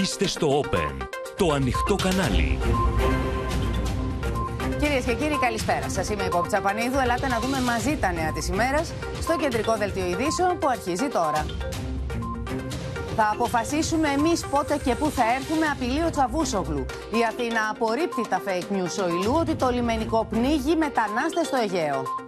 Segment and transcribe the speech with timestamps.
[0.00, 2.58] Είστε στο Open, το ανοιχτό κανάλι.
[4.80, 5.88] Κυρίες και κύριοι, καλησπέρα.
[5.88, 6.98] Σας είμαι η Πόπη Τσαπανίδου.
[6.98, 11.46] Ελάτε να δούμε μαζί τα νέα της ημέρας στο κεντρικό δελτίο ειδήσεων που αρχίζει τώρα.
[13.16, 16.86] Θα αποφασίσουμε εμείς πότε και πού θα έρθουμε, απειλεί ο Τσαβούσογλου.
[17.18, 22.21] Η Αθήνα απορρίπτει τα fake news ο Ηλού ότι το λιμενικό πνίγει μετανάστες στο Αιγαίο.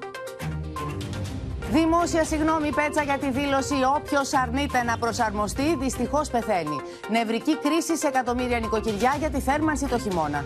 [1.75, 6.81] Δημόσια συγγνώμη πέτσα για τη δήλωση Όποιος αρνείται να προσαρμοστεί, δυστυχώς πεθαίνει.
[7.11, 10.45] Νευρική κρίση σε εκατομμύρια νοικοκυριά για τη θέρμανση το χειμώνα.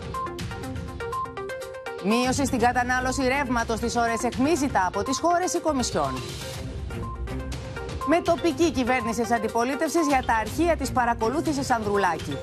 [2.04, 6.12] Μείωση στην κατανάλωση ρεύματος στις ώρες αιχμή ζητά από τις χώρες η Κομισιόν.
[8.06, 12.36] Με τοπική κυβέρνηση αντιπολίτευσης για τα αρχεία της παρακολούθησης Ανδρουλάκη.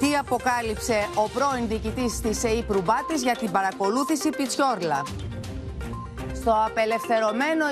[0.00, 5.02] Τι αποκάλυψε ο πρώην διοικητής της ΕΕ Προυμπάτης για την παρακολούθηση Πιτσιόρλα.
[6.48, 7.64] Στο απελευθερωμένο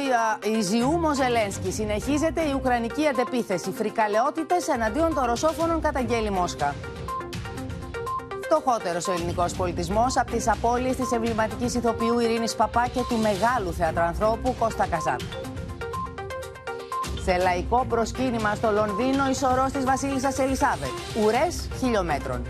[0.59, 3.73] Ιζιούμο Ζελένσκι συνεχίζεται η Ουκρανική αντεπίθεση.
[3.73, 6.75] Φρικαλαιότητες εναντίον των ρωσόφωνων καταγγέλει Μόσχα.
[8.45, 13.73] Φτωχότερος ο ελληνικός πολιτισμός από τις απώλειες της εμβληματικής ηθοποιού Ειρήνης Παπά και του μεγάλου
[13.73, 15.21] θεατρανθρώπου Κώστα Καζάκ.
[17.25, 20.89] Σε λαϊκό προσκύνημα στο Λονδίνο, η σωρό της Βασίλισσας Ελισάβετ.
[21.25, 22.43] Ουρές χιλιόμετρων.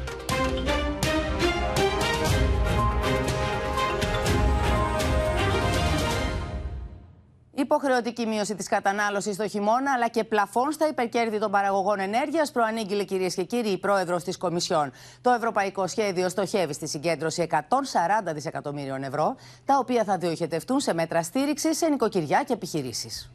[7.58, 13.04] Υποχρεωτική μείωση της κατανάλωσης το χειμώνα, αλλά και πλαφών στα υπερκέρδη των παραγωγών ενέργειας, προανήγγειλε
[13.04, 14.90] κυρίες και κύριοι η πρόεδρος της Κομισιόν.
[15.20, 21.22] Το ευρωπαϊκό σχέδιο στοχεύει στη συγκέντρωση 140 δισεκατομμύριων ευρώ, τα οποία θα διοχετευτούν σε μέτρα
[21.22, 23.30] στήριξης σε νοικοκυριά και επιχειρήσεις.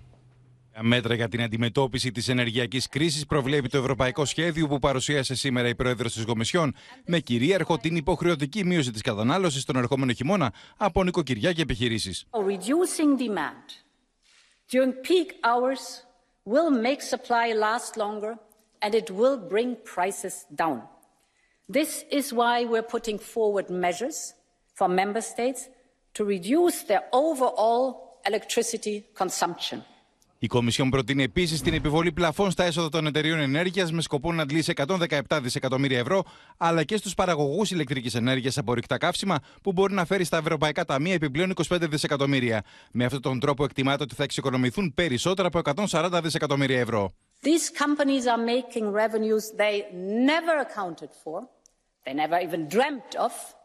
[0.81, 5.75] Μέτρα για την αντιμετώπιση της ενεργειακής κρίσης προβλέπει το Ευρωπαϊκό Σχέδιο που παρουσίασε σήμερα η
[5.75, 6.75] Πρόεδρος της Κομισιόν,
[7.06, 12.25] με κυρίαρχο την υποχρεωτική μείωση της κατανάλωσης τον ερχόμενο χειμώνα από νοικοκυριά και επιχειρήσεις.
[14.72, 16.03] During peak hours
[16.45, 18.38] will make supply last longer
[18.81, 20.81] and it will bring prices down.
[21.69, 24.33] This is why we're putting forward measures
[24.73, 25.69] for member states
[26.13, 29.84] to reduce their overall electricity consumption.
[30.44, 34.41] Η Κομισιόν προτείνει επίσης την επιβολή πλαφών στα έσοδα των εταιρείων ενέργειας με σκοπό να
[34.41, 36.24] αντλήσει 117 δισεκατομμύρια ευρώ,
[36.57, 40.85] αλλά και στους παραγωγούς ηλεκτρικής ενέργειας από ρηκτά καύσιμα, που μπορεί να φέρει στα ευρωπαϊκά
[40.85, 42.63] ταμεία επιπλέον 25 δισεκατομμύρια.
[42.91, 47.12] Με αυτόν τον τρόπο εκτιμάται ότι θα εξοικονομηθούν περισσότερα από 140 δισεκατομμύρια ευρώ.
[47.41, 49.75] These companies are making revenues they
[50.31, 51.38] never accounted for,
[52.03, 53.60] they never even dreamt of.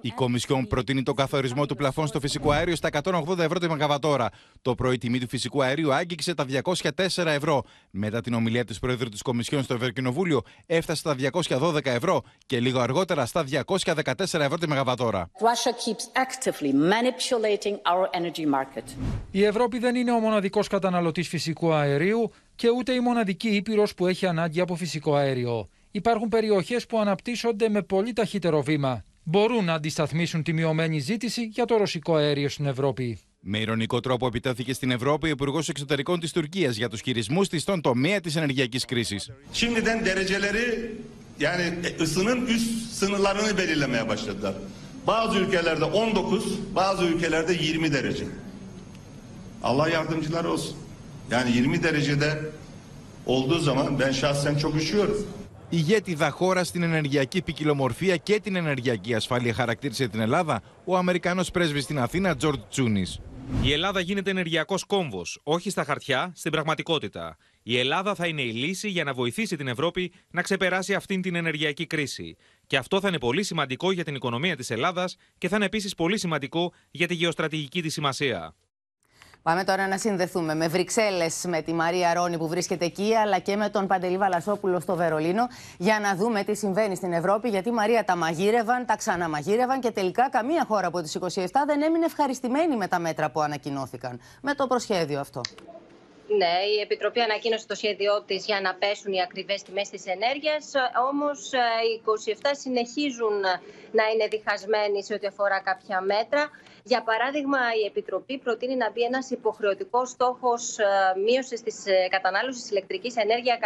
[0.00, 4.28] Η Κομισιόν προτείνει τον καθορισμό του πλαφών στο φυσικό αέριο στα 180 ευρώ τη μεγαβατόρα.
[4.62, 7.62] Το πρωί τιμή του φυσικού αερίου άγγιξε τα 204 ευρώ.
[7.90, 11.16] Μετά την ομιλία της Πρόεδρου της Κομισιόν στο Ευρωκοινοβούλιο, έφτασε στα
[11.58, 15.30] 212 ευρώ και λίγο αργότερα στα 214 ευρώ τη μεγαβατόρα.
[19.30, 24.06] Η Ευρώπη δεν είναι ο μοναδικός καταναλωτής φυσικού αερίου και ούτε η μοναδική ήπειρος που
[24.06, 25.68] έχει ανάγκη από φυσικό αέριο.
[25.90, 31.64] Υπάρχουν περιοχές που αναπτύσσονται με πολύ ταχύτερο βήμα μπορούν να αντισταθμίσουν τη μειωμένη ζήτηση για
[31.64, 33.18] το ρωσικό αέριο στην Ευρώπη.
[33.40, 37.62] Με ηρωνικό τρόπο επιτέθηκε στην Ευρώπη ο Υπουργός Εξωτερικών της Τουρκίας για τους χειρισμούς της
[37.62, 39.30] στον τομέα της ενεργειακής κρίσης.
[39.52, 40.90] Şimdiden dereceleri
[41.40, 44.54] yani ısının üst sınırlarını belirlemeye başladılar.
[45.06, 48.24] Bazı ülkelerde 19, bazı ülkelerde 20 derece.
[49.62, 50.76] Allah yardımcılar olsun.
[51.30, 52.38] Yani 20 derecede
[53.26, 55.26] olduğu zaman ben şahsen çok üşüyorum.
[55.72, 61.84] Ηγέτιδα χώρα στην ενεργειακή ποικιλομορφία και την ενεργειακή ασφάλεια χαρακτήρισε την Ελλάδα ο Αμερικανός πρέσβης
[61.84, 63.06] στην Αθήνα, Τζορτ Τσούνη.
[63.62, 67.36] Η Ελλάδα γίνεται ενεργειακός κόμβος, όχι στα χαρτιά, στην πραγματικότητα.
[67.62, 71.34] Η Ελλάδα θα είναι η λύση για να βοηθήσει την Ευρώπη να ξεπεράσει αυτήν την
[71.34, 72.36] ενεργειακή κρίση.
[72.66, 75.94] Και αυτό θα είναι πολύ σημαντικό για την οικονομία της Ελλάδας και θα είναι επίσης
[75.94, 78.54] πολύ σημαντικό για τη γεωστρατηγική της σημασία.
[79.42, 83.56] Πάμε τώρα να συνδεθούμε με Βρυξέλλες, με τη Μαρία Ρόνη που βρίσκεται εκεί, αλλά και
[83.56, 87.48] με τον Παντελή Βαλασόπουλο στο Βερολίνο, για να δούμε τι συμβαίνει στην Ευρώπη.
[87.48, 91.82] Γιατί η Μαρία τα μαγείρευαν, τα ξαναμαγείρευαν και τελικά καμία χώρα από τις 27 δεν
[91.82, 94.20] έμεινε ευχαριστημένη με τα μέτρα που ανακοινώθηκαν.
[94.42, 95.40] Με το προσχέδιο αυτό.
[96.36, 100.64] Ναι, η Επιτροπή ανακοίνωσε το σχέδιό της για να πέσουν οι ακριβές τιμές της ενέργειας.
[101.10, 101.58] Όμως ε,
[101.88, 102.02] οι
[102.42, 103.40] 27 συνεχίζουν
[103.98, 106.50] να είναι διχασμένοι σε ό,τι αφορά κάποια μέτρα.
[106.82, 110.84] Για παράδειγμα, η Επιτροπή προτείνει να μπει ένας υποχρεωτικός στόχος ε,
[111.24, 113.58] μείωσης της ε, κατανάλωσης ηλεκτρικής ενέργεια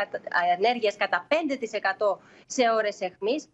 [0.98, 3.48] κατά 5% σε ώρες αιχμής.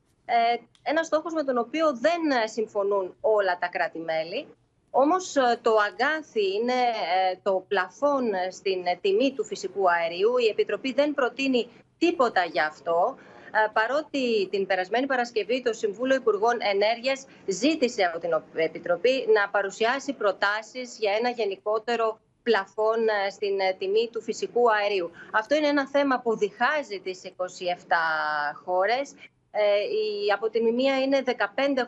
[0.82, 4.46] Ένας στόχος με τον οποίο δεν συμφωνούν όλα τα κράτη-μέλη.
[4.90, 10.36] Όμως ε, το αγκάθι είναι ε, το πλαφόν ε, στην τιμή του φυσικού αερίου.
[10.38, 11.68] Η Επιτροπή δεν προτείνει
[11.98, 13.16] τίποτα γι' αυτό.
[13.72, 20.96] Παρότι την περασμένη Παρασκευή το Συμβούλιο Υπουργών Ενέργειας ζήτησε από την Επιτροπή να παρουσιάσει προτάσεις
[20.98, 22.98] για ένα γενικότερο πλαφών
[23.30, 25.10] στην τιμή του φυσικού αερίου.
[25.32, 27.44] Αυτό είναι ένα θέμα που διχάζει τις 27
[28.64, 29.10] χώρες.
[30.26, 31.32] η, από τη μία είναι 15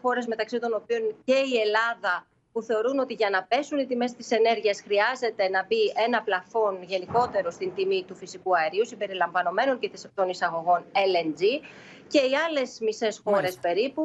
[0.03, 4.13] χώρες μεταξύ των οποίων και η Ελλάδα που θεωρούν ότι για να πέσουν οι τιμές
[4.13, 9.91] της ενέργειας χρειάζεται να μπει ένα πλαφόν γενικότερο στην τιμή του φυσικού αερίου, συμπεριλαμβανομένων και
[10.15, 11.43] των εισαγωγών LNG.
[12.13, 14.03] Και οι άλλες μισές χώρες περίπου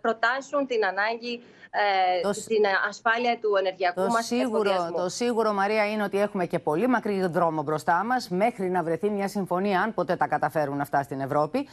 [0.00, 2.30] προτάσουν την ανάγκη ε, το...
[2.30, 6.86] την ασφάλεια του ενεργειακού το μας σίγουρο, Το σίγουρο, Μαρία, είναι ότι έχουμε και πολύ
[6.86, 11.20] μακρύ δρόμο μπροστά μας μέχρι να βρεθεί μια συμφωνία, αν ποτέ τα καταφέρουν αυτά στην
[11.20, 11.68] Ευρώπη.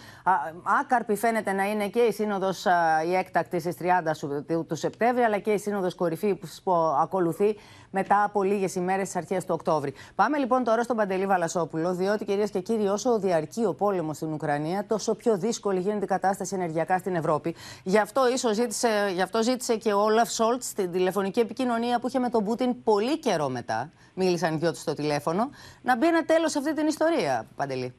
[0.81, 2.65] Άκαρπη φαίνεται να είναι και η Σύνοδος
[3.07, 6.71] η έκτακτης στις 30 του Σεπτέμβρη, αλλά και η Σύνοδος κορυφής που
[7.01, 7.57] ακολουθεί
[7.99, 9.93] μετά από λίγες ημέρες στις αρχές του Οκτώβρη.
[10.15, 14.33] Πάμε λοιπόν τώρα στον Παντελή Βαλασόπουλο, διότι κυρίες και κύριοι, όσο διαρκεί ο πόλεμος στην
[14.33, 17.55] Ουκρανία, τόσο πιο δύσκολη γίνεται η κατάσταση ενεργειακά στην Ευρώπη.
[17.83, 22.07] Γι' αυτό, ίσως ζήτησε, γι αυτό ζήτησε και ο Όλαφ Σολτς στην τηλεφωνική επικοινωνία που
[22.07, 23.91] είχε με τον Πούτιν πολύ καιρό μετά.
[24.13, 25.49] Μίλησαν οι δυο τους στο τηλέφωνο.
[25.81, 27.93] Να μπει ένα τέλος σε αυτή την ιστορία, Παντελή.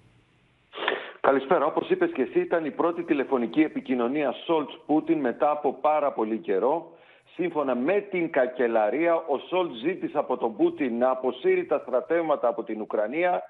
[1.20, 1.64] Καλησπέρα.
[1.64, 6.95] Όπως είπες και εσύ, ήταν η πρώτη τηλεφωνική επικοινωνία Σολτς-Πούτιν μετά από πάρα πολύ καιρό.
[7.36, 12.62] Σύμφωνα με την καγκελαρία, ο Σολτς ζήτησε από τον Πούτιν να αποσύρει τα στρατεύματα από
[12.62, 13.42] την Ουκρανία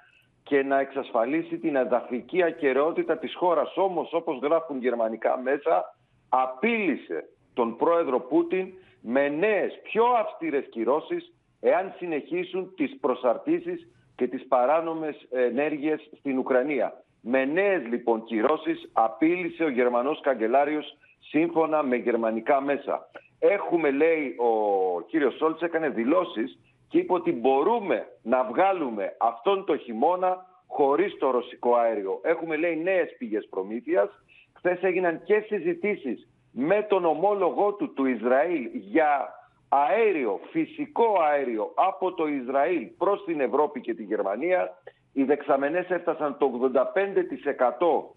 [0.42, 3.76] και να εξασφαλίσει την εδαφική ακεραιότητα της χώρας.
[3.76, 5.94] Όμως, όπως γράφουν γερμανικά μέσα,
[6.28, 7.24] απείλησε
[7.54, 15.26] τον πρόεδρο Πούτιν με νέες πιο αυστηρές κυρώσεις εάν συνεχίσουν τις προσαρτήσεις και τις παράνομες
[15.30, 17.02] ενέργειες στην Ουκρανία.
[17.20, 23.08] Με νέες λοιπόν κυρώσεις απείλησε ο Γερμανός Καγκελάριος σύμφωνα με γερμανικά μέσα.
[23.48, 26.58] Έχουμε, λέει, ο κύριος Σόλτς έκανε δηλώσεις
[26.88, 32.20] και είπε ότι μπορούμε να βγάλουμε αυτόν το χειμώνα χωρίς το ρωσικό αέριο.
[32.22, 34.08] Έχουμε, λέει, νέες πηγές προμήθειας.
[34.52, 39.34] Χθες έγιναν και συζητήσεις με τον ομόλογό του του Ισραήλ για
[39.68, 44.78] αέριο, φυσικό αέριο από το Ισραήλ προς την Ευρώπη και τη Γερμανία.
[45.12, 48.16] Οι δεξαμενές έφτασαν το 85%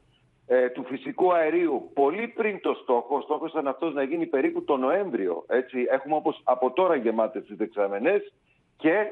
[0.51, 3.15] ε, του φυσικού αερίου πολύ πριν το στόχο.
[3.15, 5.43] Ο στόχος ήταν αυτός να γίνει περίπου το Νοέμβριο.
[5.47, 8.33] Έτσι, έχουμε όπως από τώρα γεμάτες τις δεξαμενές
[8.77, 9.07] και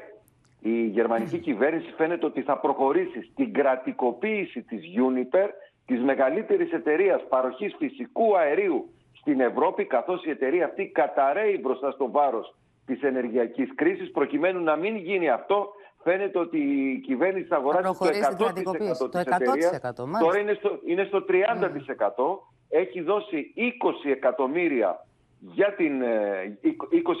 [0.60, 5.48] η γερμανική κυβέρνηση φαίνεται ότι θα προχωρήσει στην κρατικοποίηση της Uniper,
[5.86, 12.10] της μεγαλύτερης εταιρείας παροχής φυσικού αερίου στην Ευρώπη, καθώς η εταιρεία αυτή καταραίει μπροστά στο
[12.10, 12.54] βάρος
[12.86, 15.72] της ενεργειακής κρίσης, προκειμένου να μην γίνει αυτό
[16.02, 18.06] φαίνεται ότι η κυβέρνηση θα αγοράσει το
[19.06, 19.80] 100% της εταιρείας.
[20.20, 21.34] Τώρα είναι στο, είναι στο 30%.
[21.34, 22.38] Mm.
[22.68, 23.54] Έχει δώσει
[24.06, 25.06] 20 εκατομμύρια
[25.40, 26.04] για την, 20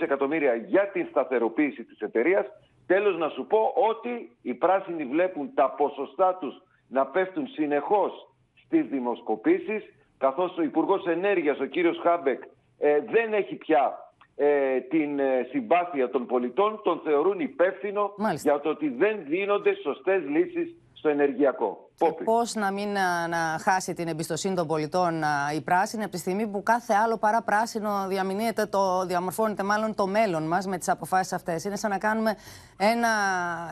[0.00, 2.46] ε, εκατομμύρια για την σταθεροποίηση της εταιρείας.
[2.86, 8.28] Τέλος να σου πω ότι οι πράσινοι βλέπουν τα ποσοστά τους να πέφτουν συνεχώς
[8.64, 9.82] στις δημοσκοπήσεις
[10.18, 12.42] καθώς ο Υπουργός Ενέργειας, ο κύριος Χάμπεκ,
[12.78, 14.07] ε, δεν έχει πια
[14.40, 20.22] ε, την ε, συμπάθεια των πολιτών, τον θεωρούν υπεύθυνο για το ότι δεν δίνονται σωστές
[20.28, 21.87] λύσεις στο ενεργειακό.
[22.24, 22.88] Πώς να μην
[23.28, 25.22] να, χάσει την εμπιστοσύνη των πολιτών
[25.54, 30.06] η πράσινη από τη στιγμή που κάθε άλλο παρά πράσινο διαμηνύεται, το, διαμορφώνεται μάλλον το
[30.06, 31.64] μέλλον μας με τις αποφάσεις αυτές.
[31.64, 32.36] Είναι σαν να κάνουμε
[32.76, 33.08] ένα,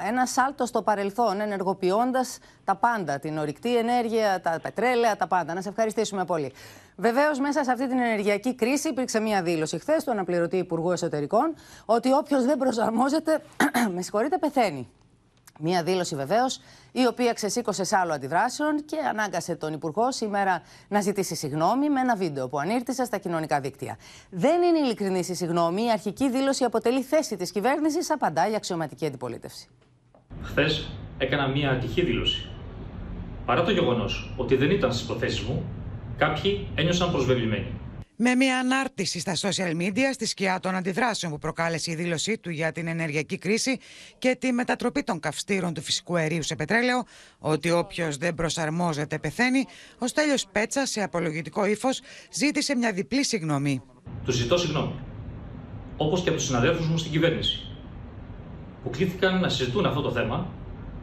[0.06, 3.18] ένα σάλτο στο παρελθόν, ενεργοποιώντας τα πάντα.
[3.18, 5.54] Την ορυκτή ενέργεια, τα πετρέλαια, τα πάντα.
[5.54, 6.52] Να σε ευχαριστήσουμε πολύ.
[6.96, 11.54] Βεβαίως, μέσα σε αυτή την ενεργειακή κρίση υπήρξε μία δήλωση χθες του αναπληρωτή Υπουργού Εσωτερικών
[11.84, 13.42] ότι όποιος δεν προσαρμόζεται,
[13.94, 14.88] με συγχωρείτε, πεθαίνει.
[15.58, 16.60] Μία δήλωση βεβαίως,
[16.92, 22.00] η οποία ξεσήκωσε σε άλλο αντιδράσεων και ανάγκασε τον Υπουργό σήμερα να ζητήσει συγγνώμη με
[22.00, 23.98] ένα βίντεο που ανήρτησε στα κοινωνικά δίκτυα.
[24.30, 25.82] Δεν είναι ειλικρινή η συγγνώμη.
[25.82, 29.68] Η αρχική δήλωση αποτελεί θέση της κυβέρνησης, απαντά η αξιωματική αντιπολίτευση.
[30.42, 30.88] Χθες
[31.18, 32.48] έκανα μία ατυχή δήλωση.
[33.46, 35.64] Παρά το γεγονός ότι δεν ήταν στις προθέσεις μου,
[36.16, 37.72] κάποιοι ένιωσαν προσβεβλημένοι.
[38.18, 42.50] Με μια ανάρτηση στα social media στη σκιά των αντιδράσεων που προκάλεσε η δήλωσή του
[42.50, 43.78] για την ενεργειακή κρίση
[44.18, 47.04] και τη μετατροπή των καυστήρων του φυσικού αερίου σε πετρέλαιο,
[47.38, 49.64] ότι όποιος δεν προσαρμόζεται πεθαίνει,
[49.98, 52.00] ο Στέλιος Πέτσα σε απολογητικό ύφος
[52.32, 53.82] ζήτησε μια διπλή συγγνώμη.
[54.24, 54.94] Του ζητώ συγγνώμη.
[55.96, 57.70] Όπως και από τους συναδέλφους μου στην κυβέρνηση,
[58.82, 60.48] που κλήθηκαν να συζητούν αυτό το θέμα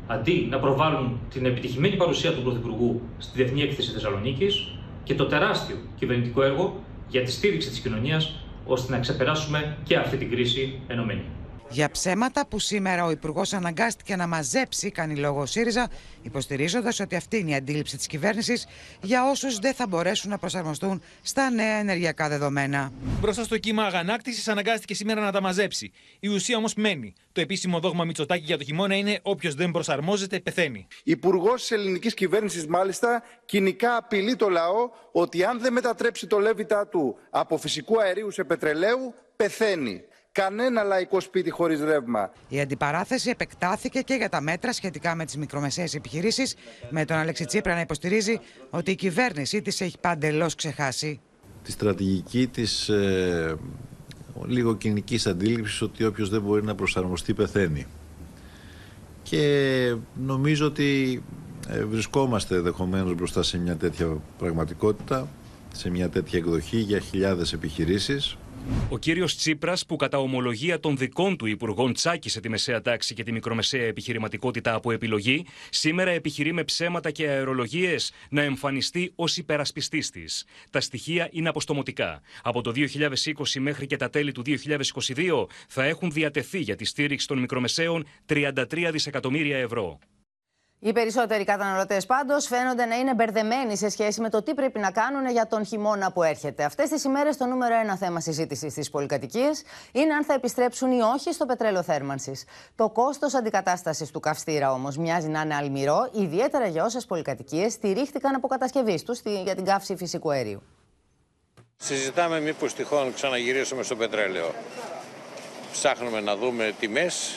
[0.08, 5.78] αντί να προβάλλουν την επιτυχημένη παρουσία του Πρωθυπουργού στη Διεθνή Έκθεση Θεσσαλονίκης και το τεράστιο
[5.96, 11.24] κυβερνητικό έργο για τη στήριξη της κοινωνίας ώστε να ξεπεράσουμε και αυτή την κρίση ενωμένη.
[11.70, 15.90] Για ψέματα που σήμερα ο Υπουργός αναγκάστηκε να μαζέψει, κάνει λόγο ο ΣΥΡΙΖΑ,
[16.22, 18.68] υποστηρίζοντας ότι αυτή είναι η αντίληψη της κυβέρνησης
[19.02, 22.92] για όσους δεν θα μπορέσουν να προσαρμοστούν στα νέα ενεργειακά δεδομένα.
[23.20, 25.92] Μπροστά στο κύμα αγανάκτησης, αναγκάστηκε σήμερα να τα μαζέψει.
[26.20, 27.14] Η ουσία όμως μένει.
[27.32, 30.88] Το επίσημο δόγμα Μητσοτάκη για το χειμώνα είναι: Όποιος δεν προσαρμόζεται, πεθαίνει.
[31.04, 36.88] Υπουργός της ελληνικής κυβέρνησης, μάλιστα, κοινικά απειλεί το λαό ότι αν δεν μετατρέψει το λέβητά
[36.88, 40.04] του από φυσικού αερίου σε πετρελαίου, πεθαίνει.
[40.34, 42.32] Κανένα λαϊκό σπίτι χωρίς ρεύμα.
[42.48, 46.56] Η αντιπαράθεση επεκτάθηκε και για τα μέτρα σχετικά με τις μικρομεσαίες επιχειρήσεις,
[46.90, 51.20] με τον Αλέξη Τσίπρα να υποστηρίζει ότι η κυβέρνησή της έχει παντελώς ξεχάσει.
[51.64, 53.56] Τη στρατηγική της ε,
[54.46, 57.86] λίγο κοινικής αντίληψης ότι όποιος δεν μπορεί να προσαρμοστεί πεθαίνει.
[59.24, 61.24] Και νομίζω ότι
[61.70, 65.28] ε, βρισκόμαστε ενδεχομένως μπροστά σε μια τέτοια πραγματικότητα,
[65.74, 68.38] σε μια τέτοια εκδοχή για χιλιάδες επιχειρήσεις.
[68.90, 73.24] Ο κύριος Τσίπρας, που κατά ομολογία των δικών του υπουργών τσάκισε τη μεσαία τάξη και
[73.24, 80.10] τη μικρομεσαία επιχειρηματικότητα από επιλογή, σήμερα επιχειρεί με ψέματα και αερολογίες να εμφανιστεί ως υπερασπιστής
[80.10, 80.46] της.
[80.70, 82.22] Τα στοιχεία είναι αποστομωτικά.
[82.44, 87.28] Από το 2020 μέχρι και τα τέλη του 2022 θα έχουν διατεθεί για τη στήριξη
[87.28, 90.00] των μικρομεσαίων 33 δισεκατομμύρια ευρώ.
[90.86, 94.92] Οι περισσότεροι καταναλωτές πάντως φαίνονται να είναι μπερδεμένοι σε σχέση με το τι πρέπει να
[94.92, 96.64] κάνουν για τον χειμώνα που έρχεται.
[96.64, 101.02] Αυτές τις ημέρες το νούμερο ένα θέμα συζήτησης στις πολυκατοικίες είναι αν θα επιστρέψουν ή
[101.02, 102.46] όχι στο πετρέλαιο θέρμανσης.
[102.76, 108.36] Το κόστος αντικατάστασης του καυστήρα όμως μοιάζει να είναι αλμυρό, ιδιαίτερα για όσες πολυκατοικίες στηρίχτηκαν
[108.36, 110.62] από κατασκευής τους για την καύση φυσικού αερίου.
[111.76, 114.54] Συζητάμε μήπως τυχόν ξαναγυρίσουμε στο πετρέλαιο.
[115.72, 117.32] Ψάχνουμε να δούμε τιμές,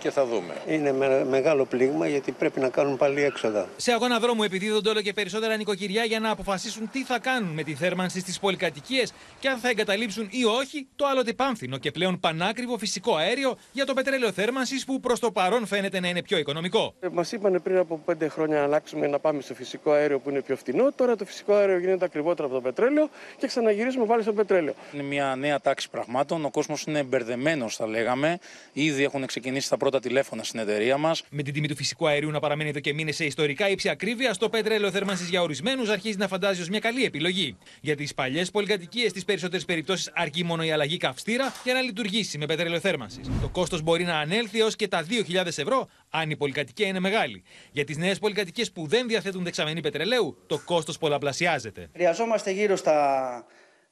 [0.00, 0.54] και θα δούμε.
[0.68, 3.68] Είναι με, μεγάλο πλήγμα γιατί πρέπει να κάνουν πάλι έξοδα.
[3.76, 7.62] Σε αγώνα δρόμου επιδίδονται όλο και περισσότερα νοικοκυριά για να αποφασίσουν τι θα κάνουν με
[7.62, 12.20] τη θέρμανση στις πολυκατοικίες και αν θα εγκαταλείψουν ή όχι το άλλοτε πάμφθινο και πλέον
[12.20, 16.38] πανάκριβο φυσικό αέριο για το πετρέλαιο θέρμανσης που προς το παρόν φαίνεται να είναι πιο
[16.38, 16.94] οικονομικό.
[17.00, 20.30] Ε, Μας είπαν πριν από πέντε χρόνια να αλλάξουμε να πάμε στο φυσικό αέριο που
[20.30, 20.92] είναι πιο φθηνό.
[20.92, 24.74] Τώρα το φυσικό αέριο γίνεται ακριβότερο από το πετρέλαιο και ξαναγυρίζουμε πάλι στο πετρέλαιο.
[24.92, 26.44] Είναι μια νέα τάξη πραγμάτων.
[26.44, 28.38] Ο κόσμος είναι μπερδεμένος, θα λέγαμε.
[28.72, 31.22] Ήδη έχουν ξεκινήσει τα πρώτα τηλέφωνα στην εταιρεία μας.
[31.30, 34.34] Με την τιμή του φυσικού αερίου να παραμένει εδώ και μήνες σε ιστορικά ύψη ακρίβεια,
[34.38, 37.56] το πετρέλαιο θέρμανσης για ορισμένους αρχίζει να φαντάζει ως μια καλή επιλογή.
[37.80, 42.38] Για τις παλιές πολυκατοικίες, στι περισσότερες περιπτώσεις αρκεί μόνο η αλλαγή καυστήρα για να λειτουργήσει
[42.38, 43.30] με πετρέλαιο θέρμανσης.
[43.40, 47.42] Το κόστος μπορεί να ανέλθει έως και τα 2.000 ευρώ αν η πολυκατοικία είναι μεγάλη.
[47.72, 51.88] Για τις νέες πολυκατοικίες που δεν διαθέτουν δεξαμενή πετρελαίου, το κόστος πολλαπλασιάζεται.
[51.94, 53.46] Χρειαζόμαστε γύρω στα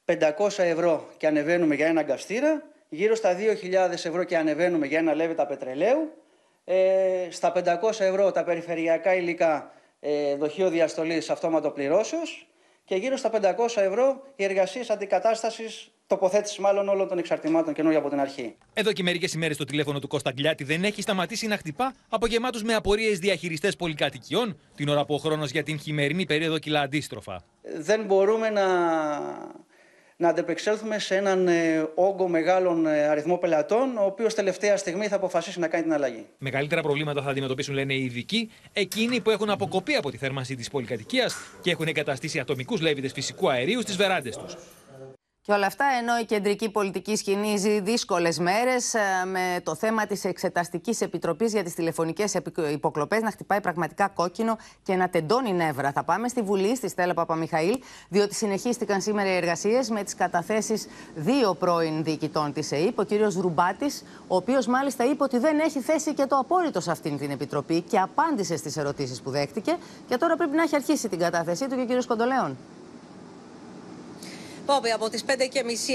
[0.05, 0.15] 500
[0.57, 5.45] ευρώ και ανεβαίνουμε για ένα καυστήρα γύρω στα 2.000 ευρώ και ανεβαίνουμε για ένα λέβητα
[5.45, 6.11] πετρελαίου,
[6.65, 12.47] ε, στα 500 ευρώ τα περιφερειακά υλικά ε, δοχείο διαστολής αυτόματο πληρώσεως
[12.83, 13.41] και γύρω στα 500
[13.75, 18.55] ευρώ οι εργασίες αντικατάστασης τοποθέτησης μάλλον όλων των εξαρτημάτων καινούργια από την αρχή.
[18.73, 22.27] Εδώ και μερικές ημέρες το τηλέφωνο του Κώστα Γκλιάτη δεν έχει σταματήσει να χτυπά από
[22.27, 26.81] γεμάτους με απορίες διαχειριστές πολυκατοικιών, την ώρα που ο χρόνος για την χειμερινή περίοδο κυλά
[26.81, 27.43] αντίστροφα.
[27.77, 28.63] Δεν μπορούμε να
[30.21, 35.15] να αντεπεξέλθουμε σε έναν ε, όγκο μεγάλων ε, αριθμό πελατών, ο οποίος τελευταία στιγμή θα
[35.15, 36.25] αποφασίσει να κάνει την αλλαγή.
[36.37, 40.69] Μεγαλύτερα προβλήματα θα αντιμετωπίσουν, λένε οι ειδικοί, εκείνοι που έχουν αποκοπεί από τη θέρμανση της
[40.69, 44.55] πολυκατοικίας και έχουν εγκαταστήσει ατομικούς λέβητες φυσικού αερίου στις βεράντες τους.
[45.49, 48.93] Και όλα αυτά ενώ η κεντρική πολιτική σκηνή ζει δύσκολες μέρες
[49.25, 52.35] με το θέμα της Εξεταστικής Επιτροπής για τις τηλεφωνικές
[52.71, 55.91] υποκλοπές να χτυπάει πραγματικά κόκκινο και να τεντώνει νεύρα.
[55.91, 57.79] Θα πάμε στη Βουλή, στη Στέλλα Παπαμιχαήλ,
[58.09, 62.99] διότι συνεχίστηκαν σήμερα οι εργασίες με τις καταθέσεις δύο πρώην διοικητών της ΕΕΠ.
[62.99, 66.91] Ο κύριος Ρουμπάτης, ο οποίος μάλιστα είπε ότι δεν έχει θέσει και το απόρριτο σε
[66.91, 69.77] αυτήν την επιτροπή και απάντησε στις ερωτήσεις που δέχτηκε.
[70.07, 72.57] Και τώρα πρέπει να έχει αρχίσει την κατάθεσή του και ο κύριος Κοντολέων.
[74.73, 75.33] Πόπη, από τις 5.30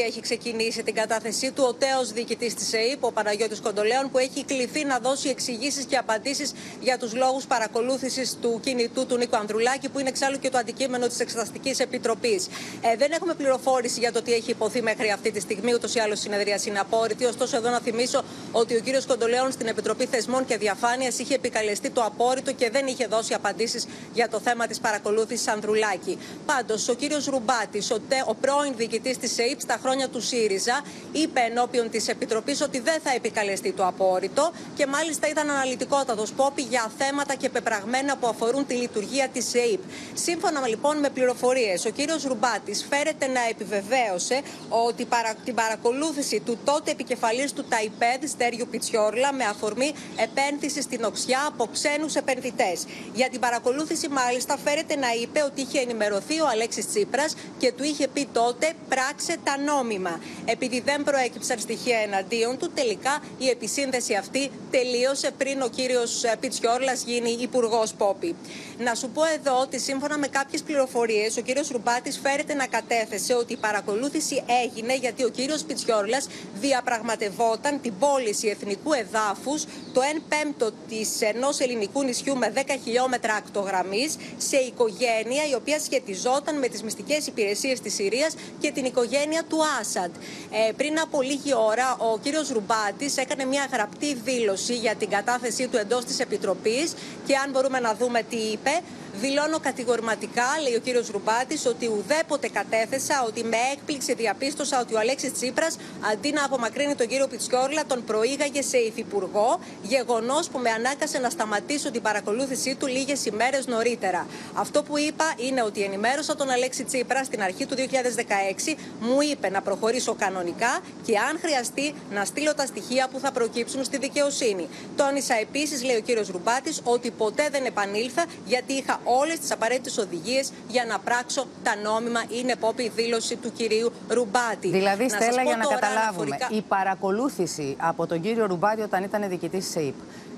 [0.06, 4.44] έχει ξεκινήσει την κατάθεσή του ο τέος διοικητής της ΕΕΠ, ο Παναγιώτης Κοντολέων, που έχει
[4.44, 9.88] κληθεί να δώσει εξηγήσεις και απαντήσεις για τους λόγους παρακολούθησης του κινητού του Νίκο Ανδρουλάκη,
[9.88, 12.48] που είναι εξάλλου και το αντικείμενο της Εξεταστικής Επιτροπής.
[12.80, 15.98] Ε, δεν έχουμε πληροφόρηση για το τι έχει υποθεί μέχρι αυτή τη στιγμή, ούτως ή
[16.00, 17.24] άλλως η συνεδρία είναι απόρριτη.
[17.24, 21.90] Ωστόσο, εδώ να θυμίσω ότι ο κύριος Κοντολέων στην Επιτροπή Θεσμών και Διαφάνειας είχε επικαλεστεί
[21.90, 26.18] το απόρριτο και δεν είχε δώσει απαντήσεις για το θέμα της παρακολούθησης Ανδρουλάκη.
[26.46, 30.84] Πάντως, ο κύριος Ρουμπάτης, ο, ο πρώην πρώην διοικητής της ΕΕΠ στα χρόνια του ΣΥΡΙΖΑ,
[31.12, 36.62] είπε ενώπιον της Επιτροπής ότι δεν θα επικαλεστεί το απόρριτο και μάλιστα ήταν αναλυτικότατος πόπι
[36.62, 39.80] για θέματα και πεπραγμένα που αφορούν τη λειτουργία της ΕΕΠ.
[40.14, 46.58] Σύμφωνα λοιπόν με πληροφορίες, ο κύριος Ρουμπάτης φέρεται να επιβεβαίωσε ότι παρα, την παρακολούθηση του
[46.64, 52.84] τότε επικεφαλής του ΤΑΙΠΕΔ, Στέριου Πιτσιόρλα, με αφορμή επένδυση στην οξιά από ξένους επενδυτές.
[53.14, 57.84] Για την παρακολούθηση, μάλιστα, φέρεται να είπε ότι είχε ενημερωθεί ο Αλέξης Τσίπρας και του
[57.84, 60.20] είχε πει τότε τότε πράξε τα νόμιμα.
[60.44, 66.36] Επειδή δεν προέκυψαν στοιχεία εναντίον του, τελικά η επισύνδεση αυτή τελείωσε πριν ο κύριος ε,
[66.40, 68.34] Πιτσιόρλας γίνει υπουργός Πόπη.
[68.78, 73.34] Να σου πω εδώ ότι σύμφωνα με κάποιες πληροφορίες, ο κύριος Ρουμπάτης φέρεται να κατέθεσε
[73.34, 76.28] ότι η παρακολούθηση έγινε γιατί ο κύριος Πιτσιόρλας
[76.60, 83.34] διαπραγματευόταν την πώληση εθνικού εδάφους, το 1 πέμπτο της ενός ελληνικού νησιού με 10 χιλιόμετρα
[83.34, 89.42] ακτογραμμής, σε οικογένεια η οποία σχετιζόταν με τις μυστικές υπηρεσίες της Συρίας και την οικογένεια
[89.48, 90.10] του Άσαντ.
[90.50, 95.68] Ε, πριν από λίγη ώρα, ο κύριος Ρουμπάτης έκανε μια γραπτή δήλωση για την κατάθεσή
[95.68, 96.94] του εντός της Επιτροπής
[97.26, 98.80] και αν μπορούμε να δούμε τι είπε.
[99.20, 104.98] Δηλώνω κατηγορηματικά, λέει ο κύριος Ρουμπάτης, ότι ουδέποτε κατέθεσα, ότι με έκπληξη διαπίστωσα ότι ο
[104.98, 105.76] Αλέξης Τσίπρας
[106.12, 109.60] αντί να απομακρύνει τον κύριο Πιτσιόρλα, τον προήγαγε σε υφυπουργό.
[109.82, 114.26] Γεγονός που με ανάγκασε να σταματήσω την παρακολούθησή του λίγες ημέρες νωρίτερα.
[114.54, 119.50] Αυτό που είπα είναι ότι ενημέρωσα τον Αλέξη Τσίπρα στην αρχή του 2016, μου είπε
[119.50, 124.68] να προχωρήσω κανονικά και αν χρειαστεί να στείλω τα στοιχεία που θα προκύψουν στη δικαιοσύνη.
[124.96, 129.98] Τόνισα επίσης, λέει ο κύριος Ρουμπάτης, ότι ποτέ δεν επανήλθα γιατί είχα όλες τις απαραίτητες
[129.98, 132.20] οδηγίες για να πράξω τα νόμιμα.
[132.28, 134.68] Είναι πόπη δήλωση του κυρίου Ρουμπάτη.
[134.68, 138.46] Δηλαδή, Να σας Στέλλα, πω για να τώρα καταλάβουμε, αναφορικά- η παρακολούθηση από τον κύριο
[138.46, 139.94] Ρουμπάτη όταν ήταν διοικητής της ΕΕΠ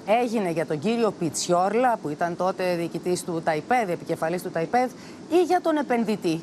[0.07, 4.91] έγινε για τον κύριο Πιτσιόρλα, που ήταν τότε διοικητής του ΤΑΙΠΕΔ, επικεφαλής του ΤΑΙΠΕΔ,
[5.31, 6.41] ή για τον επενδυτή;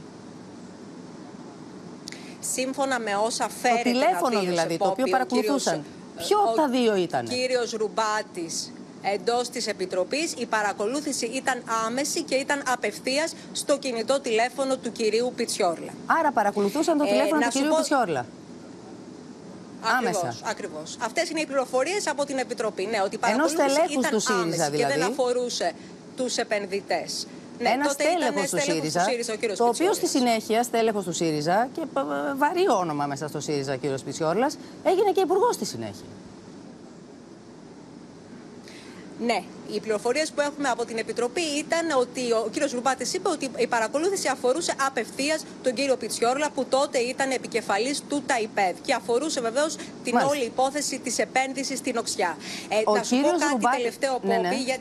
[2.39, 5.74] Σύμφωνα με όσα φέρεται τηλέφωνο να δήλωσε δηλαδή, το οποίο Πόπη, ο παρακολουθούσαν.
[5.74, 8.72] κύριος- Ποιο ο- από τα δύο ήτανε; Ο κύριος Ρουμπάτης
[9.13, 15.33] εντός της Επιτροπής η παρακολούθηση ήταν άμεση και ήταν απευθείας στο κινητό τηλέφωνο του κυρίου
[15.36, 15.91] Πιτσιόρλα.
[16.19, 18.25] Άρα παρακολουθούσαν το Ε, τηλέφωνο να του σου κυρίου πω- Πιτσιόρλα.
[19.95, 20.39] Ακριβώς, Άμεσα.
[20.50, 20.98] ακριβώς.
[21.01, 22.86] Αυτές είναι οι πληροφορίες από την Επιτροπή.
[22.86, 24.93] Ναι, ότι η παρακολούθηση στελέχους ήταν του ΣΥΡΙΖΑ, άμεση και δηλαδή.
[25.00, 25.72] δεν αφορούσε
[26.15, 27.27] τους επενδυτές.
[27.60, 30.33] Ναι, Ένας τότε ήταν στέλεχος του στέλεχος ΣΥΡΙΖΑ, ο κύριος το οποίο στη Πιτσιόρλας.
[30.41, 35.12] συνέχεια στέλεχος του ΣΥΡΙΖΑ και π- π- βαρύ όνομα μέσα στο ΣΥΡΙΖΑ, κύριος Πιτσιόρλας, έγινε
[35.12, 36.05] και υπουργός στη συνέχεια.
[39.25, 43.50] Ναι, οι πληροφορίες που έχουμε από την Επιτροπή ήταν ότι ο κύριος Ρουμπάτη είπε ότι
[43.58, 48.75] η παρακολούθηση αφορούσε απευθείας τον κύριο Πιτσιόρλα, που τότε ήταν επικεφαλής του ΤΑΙΠΕΔ.
[48.82, 50.36] Και αφορούσε βεβαίως την Μάλιστα.
[50.36, 52.38] όλη υπόθεση της επένδυσης στην Οξιά.
[52.70, 54.56] Ε, Ο να σου πω κύριος κάτι Ρουμπάτης- τελευταίο, Ναι, Πόπη, ναι.
[54.62, 54.77] για-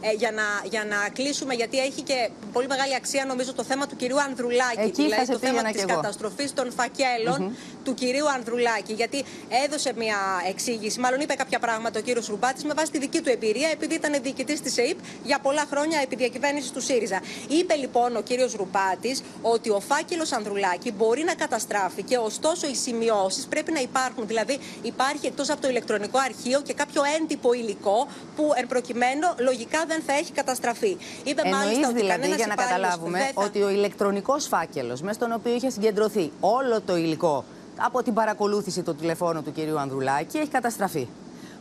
[0.00, 3.86] ε, για, να, για να κλείσουμε, γιατί έχει και πολύ μεγάλη αξία νομίζω το θέμα
[3.86, 4.80] του κυρίου Ανδρουλάκη.
[4.80, 6.00] Εκεί θα δηλαδή σε το θέμα πήγαινα της κι εγώ.
[6.00, 8.92] καταστροφής των φακέλων του κυρίου Ανδρουλάκη.
[8.92, 9.24] Γιατί
[9.64, 10.16] έδωσε μια
[10.48, 13.94] εξήγηση, μάλλον είπε κάποια πράγματα ο κύριος Ρουμπάτης με βάση τη δική του εμπειρία, επειδή
[13.94, 17.20] ήταν διοικητής της ΕΕΠ για πολλά χρόνια επί διακυβέρνησης του ΣΥΡΙΖΑ.
[17.48, 23.46] Είπε λοιπόν ο κύριος Ρουμπάτης ότι ο φάκελος Ανδρουλάκη μπορεί να καταστράφηκε, ωστόσο οι σημειώσεις
[23.46, 24.26] πρέπει να υπάρχουν.
[24.26, 29.84] Δηλαδή υπάρχει εκτός από το ηλεκτρονικό αρχείο και κάποιο έντυπο υλικό που εν προκειμένου λογικά
[29.86, 30.96] δεν θα έχει καταστραφεί.
[31.24, 33.42] Είπε μάλιστα Εννοείς ότι δηλαδή, κανένας για να υπάλληλος καταλάβουμε, δεν θα...
[33.42, 37.44] ότι ο ηλεκτρονικός φάκελος, μέσα στον οποίο είχε συγκεντρωθεί όλο το υλικό
[37.76, 41.08] από την παρακολούθηση του τηλεφώνου του κυρίου Ανδρουλάκη, έχει καταστραφεί.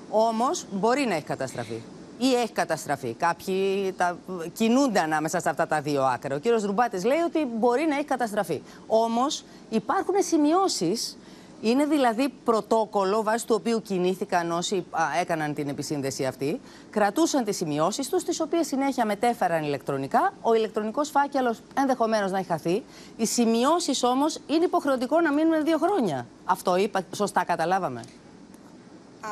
[0.09, 1.81] Όμως, μπορεί να έχει καταστραφεί.
[2.17, 3.13] Ή έχει καταστραφεί.
[3.13, 4.17] Κάποιοι τα...
[4.53, 6.35] κινούνται ανάμεσα σε αυτά τα δύο άκρα.
[6.35, 8.61] Ο κύριος Ρουμπάτης λέει ότι μπορεί να έχει καταστραφεί.
[8.87, 11.17] Όμως, υπάρχουν σημειώσεις
[11.63, 16.61] είναι δηλαδή πρωτόκολλο βάσει του οποίου κινήθηκαν όσοι α, έκαναν την επισύνδεση αυτή.
[16.89, 20.33] Κρατούσαν τις σημειώσεις τους, τις οποίες συνέχεια μετέφεραν ηλεκτρονικά.
[20.41, 22.83] Ο ηλεκτρονικός φάκελος ενδεχομένως να έχει χαθεί.
[23.17, 26.27] Οι σημειώσεις όμως είναι υποχρεωτικό να μείνουν δύο χρόνια.
[26.45, 28.01] Αυτό είπα, σωστά καταλάβαμε.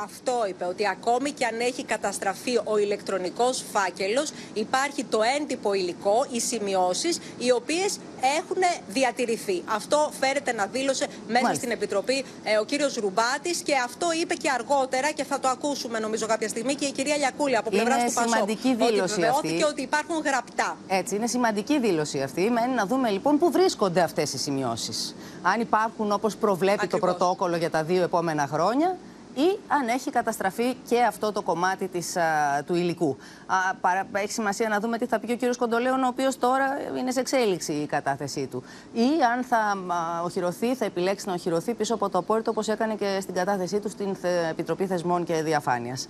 [0.00, 6.26] Αυτό είπε, ότι ακόμη και αν έχει καταστραφεί ο ηλεκτρονικός φάκελος, υπάρχει το έντυπο υλικό,
[6.30, 7.98] οι σημειώσεις, οι οποίες
[8.38, 9.62] έχουν διατηρηθεί.
[9.66, 11.54] Αυτό φέρεται να δήλωσε μέσα Μάλιστα.
[11.54, 15.98] στην Επιτροπή ε, ο κύριος Ρουμπάτης και αυτό είπε και αργότερα και θα το ακούσουμε
[15.98, 18.32] νομίζω κάποια στιγμή και η κυρία Λιακούλη από Είναι πλευράς του Πασόκ.
[18.32, 19.64] σημαντική Ότι δήλωση βεβαιώθηκε αυτή.
[19.64, 20.76] ότι υπάρχουν γραπτά.
[20.88, 22.50] Έτσι, είναι σημαντική δήλωση αυτή.
[22.50, 25.14] Μένει να δούμε λοιπόν πού βρίσκονται αυτές οι σημειώσεις.
[25.42, 28.96] Αν υπάρχουν όπως προβλέπει το πρωτόκολλο για τα δύο επόμενα χρόνια
[29.34, 33.16] ή αν έχει καταστραφεί και αυτό το κομμάτι της, α, του υλικού.
[33.46, 36.38] Α, παρα- έχει σημασία να δούμε τι θα πει και ο κύριος Κοντολέων, ο οποίος
[36.38, 36.66] τώρα
[36.98, 38.62] είναι σε εξέλιξη η κατάθεσή του.
[38.92, 42.94] Ή αν θα α, οχυρωθεί, θα επιλέξει να οχυρωθεί πίσω από το απόρριτο, όπως έκανε
[42.94, 46.08] και στην κατάθεσή του στην Θε- Επιτροπή Θεσμών και Διαφάνειας.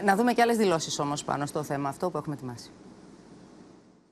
[0.00, 2.70] Ε, να δούμε και άλλες δηλώσεις όμως πάνω στο θέμα αυτό που έχουμε ετοιμάσει.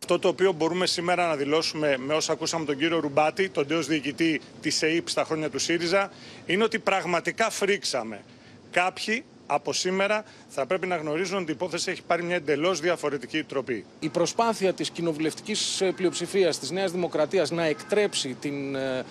[0.02, 3.86] Αυτό το οποίο μπορούμε σήμερα να δηλώσουμε με όσα ακούσαμε τον κύριο Ρουμπάτη, τον τέος
[3.86, 6.10] διοικητή της ΕΕΠ στα χρόνια του ΣΥΡΙΖΑ,
[6.46, 8.20] είναι ότι πραγματικά φρίξαμε.
[8.70, 13.42] Κάποιοι από σήμερα θα πρέπει να γνωρίζουν ότι η υπόθεση έχει πάρει μια εντελώς διαφορετική
[13.42, 13.84] τροπή.
[14.00, 19.04] Η προσπάθεια της κοινοβουλευτικής πλειοψηφίας της Νέας Δημοκρατίας να εκτρέψει την ε, ε,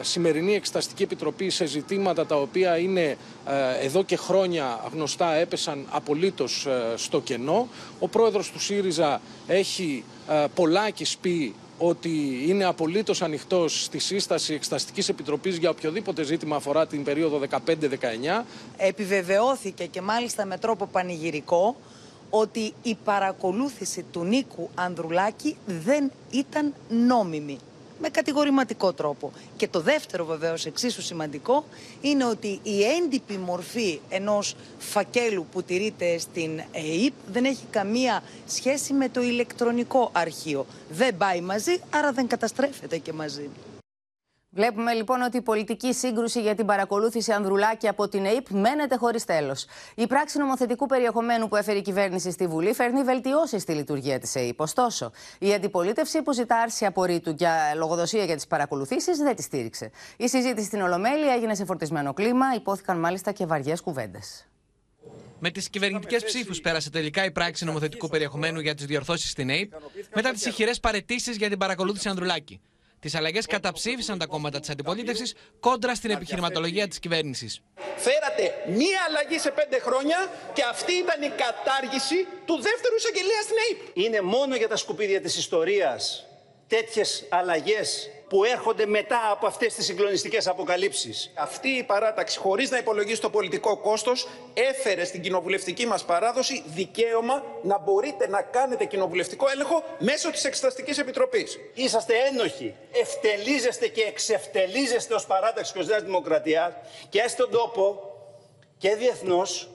[0.00, 6.66] σημερινή Εξεταστική Επιτροπή σε ζητήματα τα οποία είναι ε, εδώ και χρόνια γνωστά έπεσαν απολύτως
[6.66, 7.68] ε, στο κενό.
[7.98, 15.08] Ο πρόεδρος του ΣΥΡΙΖΑ έχει ε, πολλάκις πει ότι είναι απολύτως ανοιχτός στη σύσταση Εξεταστικής
[15.08, 18.44] Επιτροπής για οποιοδήποτε ζήτημα αφορά την περίοδο 15-19.
[18.76, 21.76] επιβεβαιώθηκε και μάλιστα με τρόπο πανηγυρικό
[22.30, 27.58] ότι η παρακολούθηση του Νίκου Ανδρουλάκη δεν ήταν νόμιμη.
[28.00, 29.32] Με κατηγορηματικό τρόπο.
[29.56, 31.64] Και το δεύτερο βεβαίως εξίσου σημαντικό
[32.00, 38.92] είναι ότι η έντυπη μορφή ενός φακέλου που τηρείται στην ΕΕΠ δεν έχει καμία σχέση
[38.92, 40.66] με το ηλεκτρονικό αρχείο.
[40.90, 43.50] Δεν πάει μαζί, άρα δεν καταστρέφεται και μαζί.
[44.52, 49.24] Βλέπουμε λοιπόν ότι η πολιτική σύγκρουση για την παρακολούθηση Ανδρουλάκη από την ΕΕΠ μένεται χωρίς
[49.24, 49.66] τέλος.
[49.94, 54.34] Η πράξη νομοθετικού περιεχομένου που έφερε η κυβέρνηση στη Βουλή φέρνει βελτιώσεις στη λειτουργία της
[54.34, 54.60] ΕΕΠ.
[54.60, 59.90] Ωστόσο, η αντιπολίτευση που ζητά άρση απορρίτου για λογοδοσία για τις παρακολουθήσεις δεν τη στήριξε.
[60.16, 64.48] Η συζήτηση στην Ολομέλεια έγινε σε φορτισμένο κλίμα, υπόθηκαν μάλιστα και βαριές κουβέντες.
[65.38, 69.72] Με τις κυβερνητικές ψήφους πέρασε τελικά η πράξη νομοθετικού περιεχομένου για τις διορθώσεις στην ΑΕΠ
[70.14, 72.60] μετά τις ηχηρές παρετήσεις για την παρακολούθηση Ανδρουλάκη.
[73.00, 77.60] Τις αλλαγές καταψήφισαν τα κόμματα της αντιπολίτευσης κόντρα στην επιχειρηματολογία της κυβέρνησης.
[77.96, 83.56] Φέρατε μία αλλαγή σε πέντε χρόνια και αυτή ήταν η κατάργηση του δεύτερου εισαγγελέα στην
[83.68, 83.96] ΑΕΠ.
[83.96, 86.24] Είναι μόνο για τα σκουπίδια της ιστορίας
[86.66, 91.30] τέτοιες αλλαγές που έρχονται μετά από αυτές τις συγκλονιστικές αποκαλύψεις.
[91.34, 97.42] Αυτή η παράταξη, χωρίς να υπολογίσει το πολιτικό κόστος, έφερε στην κοινοβουλευτική μας παράδοση δικαίωμα
[97.62, 101.58] να μπορείτε να κάνετε κοινοβουλευτικό έλεγχο μέσω της Εξεταστικής Επιτροπής.
[101.74, 102.74] Είσαστε ένοχοι.
[102.92, 106.72] Ευτελίζεστε και εξευτελίζεστε ως παράταξη και ως Νέας Δημοκρατίας
[107.08, 108.12] και στον τόπο
[108.78, 109.70] και διεθνώς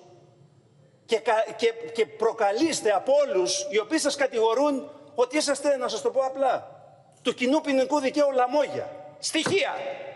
[1.05, 6.01] και, κα- και, και προκαλείστε από όλους οι οποίοι σας κατηγορούν ότι είσαστε, να σας
[6.01, 6.74] το πω απλά,
[7.25, 8.87] του κοινού ποινικού δικαίου λαμόγια.
[9.19, 9.73] Στοιχεία.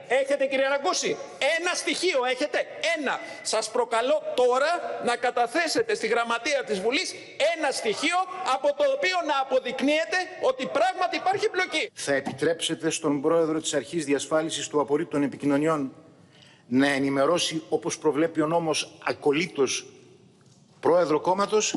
[0.07, 1.17] Έχετε κύριε Ραγκούση.
[1.59, 2.57] Ένα στοιχείο έχετε.
[2.97, 3.19] Ένα.
[3.41, 7.13] Σας προκαλώ τώρα να καταθέσετε στη γραμματεία της Βουλής
[7.57, 8.17] ένα στοιχείο
[8.53, 11.89] από το οποίο να αποδεικνύεται ότι πράγματι υπάρχει μπλοκή.
[11.93, 15.93] Θα επιτρέψετε στον πρόεδρο της Αρχής Διασφάλισης του Απορρίτου των Επικοινωνιών
[16.67, 19.85] να ενημερώσει, όπως προβλέπει ο νόμος, ακολήτως
[20.79, 21.75] πρόεδρο κόμματος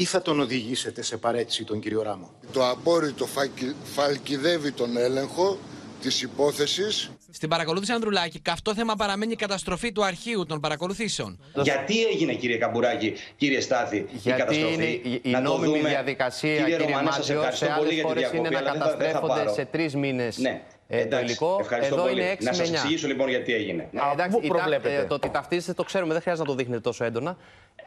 [0.00, 5.58] ή θα τον οδηγήσετε σε παρέτηση τον κύριο Ράμο; Το απόρριτο φακι- φαλκιδεύει τον έλεγχο
[6.00, 7.10] της υπόθεσης.
[7.30, 11.40] Στην παρακολούθηση Ανδρουλάκη, καυτό θέμα παραμένει η καταστροφή του αρχείου των παρακολουθήσεων.
[11.62, 15.76] Γιατί έγινε κύριε Καμπουράκη, κύριε Στάθη, η Γιατί καταστροφή; είναι η, η Να το νόμιμη
[15.76, 15.88] δούμε.
[15.88, 18.64] διαδικασία, κύριε, κύριε, Ρωμανέ, σας Μάτζιος, ευχαριστώ σε πολύ άλλες για τη χώρες είναι διακοπή,
[18.64, 19.54] να αλλά δεν θα- δεν θα καταστρέφονται πάρω.
[19.54, 20.62] σε τρεις μήνες Ναι.
[20.90, 21.56] Ε, το Εντάξει, υλικό.
[21.60, 22.20] ευχαριστώ Εδώ πολύ.
[22.20, 22.72] είναι 6 Να με σας 9.
[22.72, 23.82] εξηγήσω λοιπόν γιατί έγινε.
[23.92, 26.58] Ε, εντάξει, Πού ήταν- προβλέπετε; ε, το ότι ταυτίζεστε το ξέρουμε, δεν χρειάζεται να το
[26.62, 27.36] δείχνετε τόσο έντονα.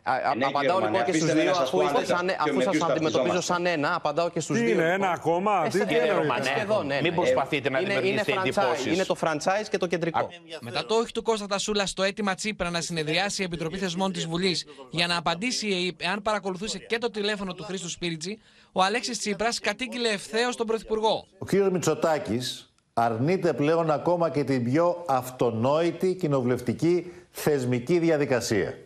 [0.04, 1.78] Α, α, ναι, κύριε απαντάω Ρωμανέ, λοιπόν και στους αφήστε με δύο, να σας αφού,
[1.78, 3.54] πω είστε άνετα σαν, και αφού με σας ποιους αντιμετωπίζω ταυτιζόμαστε.
[3.54, 4.74] σαν ένα, απαντάω και στους Τι δύο.
[4.74, 4.96] είναι, λοιπόν.
[5.02, 6.96] ένα ακόμα, Ε, τι σε- είναι, ε, Ρωμανέ; Σχεδόν, ναι.
[7.02, 7.16] Μην ναι.
[7.16, 10.30] προσπαθείτε να είναι, είναι, δημιουργήσετε franchise, εντυπώσεις; είναι το franchise και το κεντρικό.
[10.62, 14.26] Μετά το όχι του Κώστα Τασούλα στο αίτημα Τσίπρα να συνεδριάσει η Επιτροπή Θεσμών της
[14.28, 18.38] Βουλής για να απαντήσει η ΕΕΠ εάν παρακολουθούσε και το τηλέφωνο του Χρήστου Σπίριτζη,
[18.72, 21.26] ο Αλέξης Τσίπρας κατήγγειλε ευθέως τον Πρωθυπουργό.
[21.38, 28.78] Ο κύριος Μητσοτάκης αρνείται πλέον ακόμα και την πιο αυτονόητη κοινοβουλευτική θεσμική διαδικασία.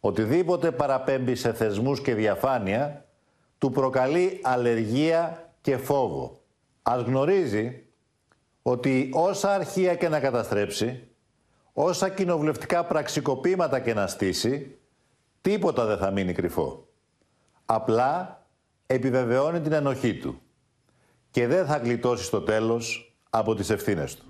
[0.00, 3.04] Οτιδήποτε παραπέμπει σε θεσμούς και διαφάνεια
[3.58, 6.40] του προκαλεί αλλεργία και φόβο.
[6.82, 7.82] Ας γνωρίζει
[8.62, 11.08] ότι όσα αρχεία και να καταστρέψει,
[11.72, 14.78] όσα κοινοβουλευτικά πραξικοπήματα και να στήσει,
[15.40, 16.86] τίποτα δεν θα μείνει κρυφό.
[17.66, 18.42] Απλά
[18.86, 20.40] επιβεβαιώνει την ενοχή του
[21.30, 24.22] και δεν θα γλιτώσει στο τέλος από τις ευθύνες του.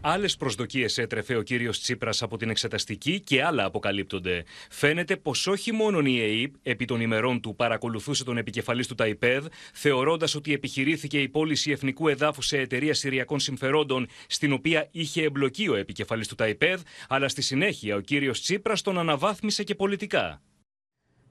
[0.00, 4.44] Άλλες προσδοκίες έτρεφε ο κύριος Τσίπρας από την εξεταστική και άλλα αποκαλύπτονται.
[4.70, 9.46] Φαίνεται πως όχι μόνο η ΕΕΠ επί των ημερών του παρακολουθούσε τον επικεφαλής του ΤΑΙΠΕΔ,
[9.72, 15.68] θεωρώντας ότι επιχειρήθηκε η πώληση εθνικού εδάφους σε εταιρεία Συριακών Συμφερόντων, στην οποία είχε εμπλοκεί
[15.68, 20.42] ο επικεφαλής του ΤΑΙΠΕΔ, αλλά στη συνέχεια ο κύριος Τσίπρας τον αναβάθμισε και πολιτικά.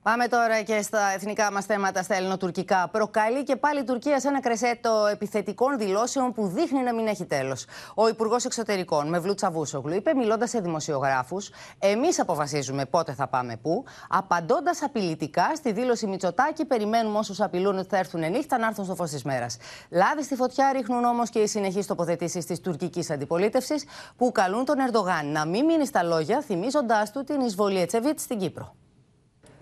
[0.04, 2.90] Πάμε τώρα και στα εθνικά μας θέματα, στα ελληνοτουρκικά.
[2.92, 7.26] Προκαλεί και πάλι η Τουρκία σε ένα κρεσέτο επιθετικών δηλώσεων που δείχνει να μην έχει
[7.26, 7.66] τέλος.
[7.96, 13.84] Ο Υπουργός Εξωτερικών, Μευλού Τσαβούσογλου, είπε μιλώντας σε δημοσιογράφους: Εμείς αποφασίζουμε πότε θα πάμε πού.
[14.10, 18.96] Απαντώντας απειλητικά στη δήλωση Μητσοτάκη, περιμένουμε όσους απειλούν ότι θα έρθουν νύχτα να έρθουν στο
[18.96, 19.58] φως της μέρας.
[19.90, 23.86] Λάδι στη φωτιά ρίχνουν όμως και οι συνεχείς τοποθετήσεις της τουρκικής αντιπολίτευσης,
[24.18, 28.40] που καλούν τον Ερντογάν να μην μείνει στα λόγια, θυμίζοντάς του την εισβολή Ετσεβίτ στην
[28.40, 28.76] Κύπρο.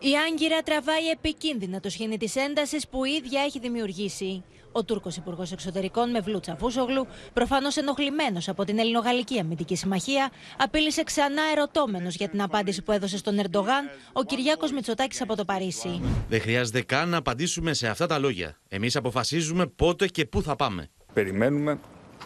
[0.04, 4.44] Η Άγκυρα τραβάει επικίνδυνα το σχήνι της έντασης που η ίδια έχει δημιουργήσει.
[4.72, 11.42] Ο Τούρκος Υπουργός Εξωτερικών Μευλού Τσαβούσογλου, προφανώς ενοχλημένος από την Ελληνογαλλική Αμυντική Συμμαχία, απείλησε ξανά
[11.52, 16.02] ερωτώμενος για την απάντηση που έδωσε στον Ερντογάν ο Κυριάκος Μητσοτάκης από το Παρίσι.
[16.30, 18.58] Δεν χρειάζεται καν να απαντήσουμε σε αυτά τα λόγια.
[18.68, 20.90] Εμείς αποφασίζουμε πότε και πού θα πάμε.
[21.14, 21.80] Περιμένουμε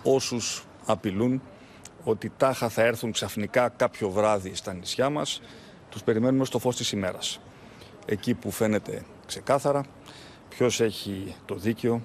[0.04, 1.42] όσους απειλούν
[2.04, 5.42] ότι τάχα θα έρθουν ξαφνικά κάποιο βράδυ στα νησιά μας,
[5.90, 7.40] τους περιμένουμε στο φως της ημέρας.
[8.06, 9.84] Εκεί που φαίνεται ξεκάθαρα
[10.50, 12.02] ποιος έχει το δίκαιο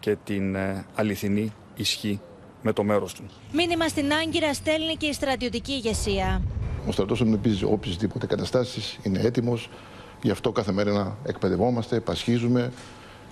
[0.00, 2.20] και την ε, αληθινή ισχύ
[2.62, 3.22] με το μέρος του.
[3.52, 6.42] Μήνυμα στην Άγκυρα στέλνει και η στρατιωτική ηγεσία.
[6.86, 9.70] Ο στρατός αντιμετωπίζει οποιασδήποτε καταστάσεις, είναι έτοιμος.
[10.22, 12.72] Γι' αυτό κάθε μέρα να εκπαιδευόμαστε, πασχίζουμε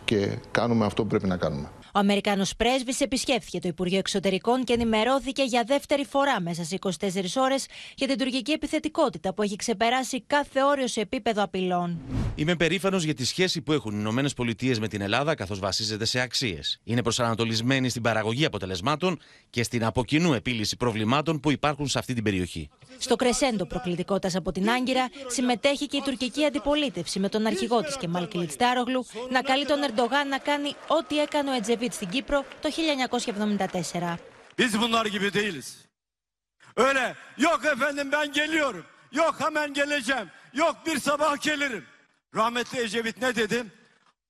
[0.04, 1.68] και κάνουμε αυτό που πρέπει να κάνουμε.
[1.94, 6.90] Ο Αμερικάνος πρέσβης επισκέφθηκε το Υπουργείο Εξωτερικών και ενημερώθηκε για δεύτερη φορά μέσα σε 24
[7.36, 12.00] ώρες για την τουρκική επιθετικότητα που έχει ξεπεράσει κάθε όριο σε επίπεδο απειλών.
[12.34, 16.04] Είμαι περήφανος για τη σχέση που έχουν οι Ηνωμένες Πολιτείες με την Ελλάδα, καθώς βασίζεται
[16.04, 16.80] σε αξίες.
[16.84, 19.18] Είναι προσανατολισμένη στην παραγωγή αποτελεσμάτων
[19.50, 22.68] και στην αποκοινού επίλυση προβλημάτων που υπάρχουν σε αυτή την περιοχή.
[22.98, 27.96] Στο κρεσέντο προκλητικότητας από την Άγκυρα συμμετέχει και η τουρκική αντιπολίτευση με τον αρχηγό της
[27.96, 32.69] Κεμάλ Κιλιτστάρογλου να καλεί τον Ερντογάν να κάνει ό,τι έκανε ο Ετζεβίτ στην Κύπρο το
[32.77, 34.19] 1974.
[34.57, 35.77] Biz bunlar gibi değiliz.
[36.75, 38.85] Öyle yok efendim ben geliyorum.
[39.11, 40.27] Yok hemen geleceğim.
[40.53, 41.85] Yok bir sabah gelirim.
[42.35, 43.65] Rahmetli Ecevit ne dedi?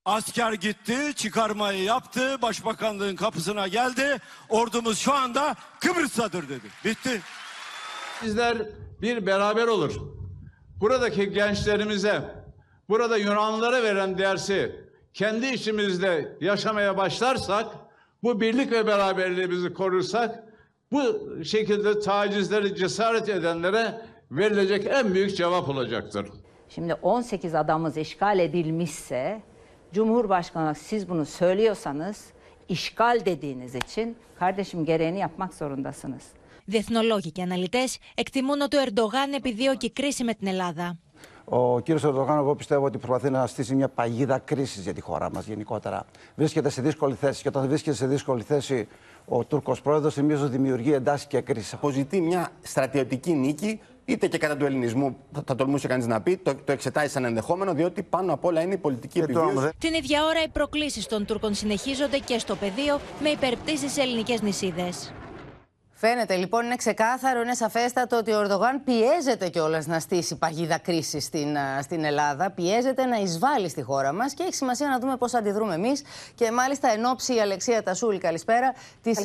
[0.06, 4.18] Asker gitti, çıkarmayı yaptı, başbakanlığın kapısına geldi.
[4.50, 6.68] Ordumuz şu anda Kıbrıs'tadır dedi.
[6.86, 7.22] Bitti.
[8.24, 8.58] Bizler
[9.02, 9.94] bir beraber olur.
[10.80, 12.36] Buradaki gençlerimize,
[12.90, 17.66] burada Yunanlılara veren dersi kendi içimizde yaşamaya başlarsak,
[18.24, 20.44] bu birlik ve beraberliğimizi korursak,
[20.92, 26.28] bu şekilde tacizleri cesaret edenlere verilecek en büyük cevap olacaktır.
[26.70, 29.42] Şimdi 18 adamız işgal edilmişse,
[29.94, 32.26] Cumhurbaşkanı olarak siz bunu söylüyorsanız,
[32.70, 36.24] işgal dediğiniz için kardeşim gereğini yapmak zorundasınız.
[36.68, 40.98] Διεθνολόγοι και αναλυτέ εκτιμούν ότι ο Ερντογάν επιδίωκε κρίση με την Ελλάδα.
[41.55, 45.31] Ο κύριος Ερντογάν, εγώ πιστεύω ότι προσπαθεί να στήσει μια παγίδα κρίσης για τη χώρα
[45.31, 46.05] μας γενικότερα.
[46.35, 48.89] Βρίσκεται σε δύσκολη θέση και όταν βρίσκεται σε δύσκολη θέση
[49.25, 51.75] ο Τούρκος πρόεδρος, νομίζω δημιουργεί εντάσεις και κρίση.
[51.75, 56.37] Αποζητεί μια στρατιωτική νίκη, είτε και κατά του ελληνισμού, θα, θα τολμούσε κανείς να πει,
[56.37, 59.71] το, το εξετάζει σαν ενδεχόμενο, διότι πάνω απ' όλα είναι η πολιτική επιβίωση.
[59.79, 64.43] Την ίδια ώρα, οι προκλήσεις των Τούρκων συνεχίζονται και στο πεδίο με υπερπτήσεις σε ελληνικές
[64.43, 65.13] νησίδες.
[66.05, 71.25] Φαίνεται λοιπόν, είναι ξεκάθαρο, είναι σαφέστατο ότι ο Ερντογάν πιέζεται κιόλας να στήσει παγίδα κρίσης
[71.25, 72.51] στην, στην Ελλάδα.
[72.51, 76.03] Πιέζεται να εισβάλλει στη χώρα μας και έχει σημασία να δούμε πώς αντιδρούμε εμείς.
[76.35, 79.19] Και μάλιστα εν ώψη η Αλεξία Τασούλη, καλησπέρα, της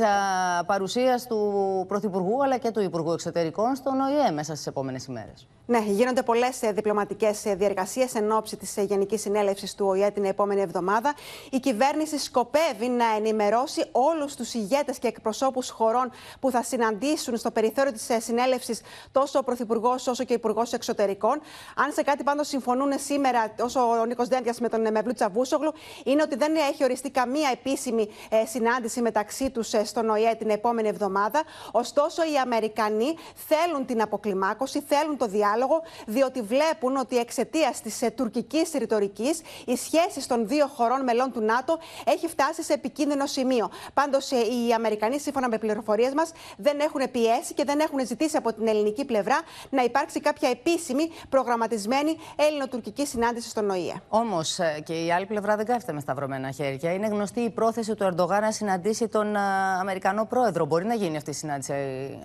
[0.65, 5.47] παρουσίας του Πρωθυπουργού αλλά και του Υπουργού Εξωτερικών στον ΟΗΕ μέσα στις επόμενες ημέρες.
[5.65, 11.13] Ναι, γίνονται πολλές διπλωματικές διεργασίες εν ώψη της Γενικής Συνέλευσης του ΟΗΕ την επόμενη εβδομάδα.
[11.49, 17.51] Η κυβέρνηση σκοπεύει να ενημερώσει όλους τους ηγέτες και εκπροσώπους χωρών που θα συναντήσουν στο
[17.51, 21.41] περιθώριο της συνέλευσης τόσο ο Πρωθυπουργός όσο και ο Υπουργός Εξωτερικών.
[21.75, 26.21] Αν σε κάτι πάντως συμφωνούν σήμερα, όσο ο Νίκος Δέντια με τον Μευλού Τσαβούσογλου, είναι
[26.21, 28.09] ότι δεν έχει οριστεί καμία επίσημη
[28.45, 31.43] συνάντηση μεταξύ τους στον ΟΗΕ την επόμενη εβδομάδα.
[31.71, 38.71] Ωστόσο, οι Αμερικανοί θέλουν την αποκλιμάκωση, θέλουν το διάλογο διότι βλέπουν ότι εξαιτίας της τουρκικής
[38.71, 43.69] ρητορικής οι σχέσει των δύο χωρών μελών του ΝΑΤΟ έχει φτάσει σε επικίνδυνο σημείο.
[43.93, 48.53] Πάντως, οι Αμερικανοί, σύμφωνα με πληροφορίες μας, δεν έχουν πιέσει και δεν έχουν ζητήσει από
[48.53, 53.93] την ελληνική πλευρά να υπάρξει κάποια επίσημη προγραμματισμένη ελληνοτουρκική συνάντηση στον ΟΗΕ.
[54.09, 56.93] Όμως και η άλλη πλευρά δεν κάθεται με σταυρωμένα χέρια.
[56.93, 59.35] Είναι γνωστή η πρόθεση του Ερντογάν να συναντήσει τον
[59.79, 60.65] Αμερικανό πρόεδρο.
[60.65, 61.73] Μπορεί να γίνει αυτή η συνάντηση,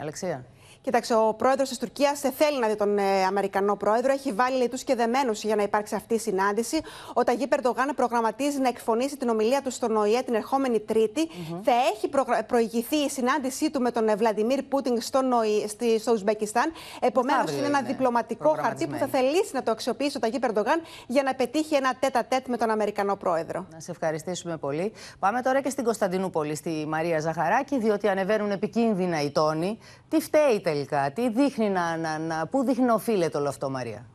[0.01, 0.45] Αλεξία;
[0.83, 4.13] Κοίταξε, ο πρόεδρος της Τουρκίας θέλει να δει τον ε, Αμερικανό πρόεδρο.
[4.13, 6.81] Έχει βάλει λιτού και δεμένους για να υπάρξει αυτή η συνάντηση.
[7.13, 11.29] Ο Ταγί Περντογάν προγραμματίζει να εκφωνήσει την ομιλία του στον ΟΗΕ την ερχόμενη Τρίτη.
[11.63, 12.11] Θα έχει
[12.47, 16.73] προηγηθεί η συνάντησή του με τον ε, Βλαντιμίρ Πούτιν στον ΟΗ, στη, στο Ουσμπεκιστάν.
[17.01, 21.23] Επομένως, είναι ένα διπλωματικό χαρτί που θα θελήσει να το αξιοποιήσει ο Ταγί Περντογάν για
[21.23, 23.67] να πετύχει ένα τέτα τέτ με τον Αμερικανό πρόεδρο.
[23.73, 24.93] Να σε ευχαριστήσουμε πολύ.
[25.19, 29.79] Πάμε τώρα και στην Κωνσταντινούπολη, στη Μαρία Ζαχαράκη, διότι ανεβαίνουν επικίνδυνα οι τόνοι.
[30.09, 34.07] Τι φταίει τελικά, τι δείχνει να, να, να, πού δείχνει να οφείλεται όλο αυτό, Μαρία;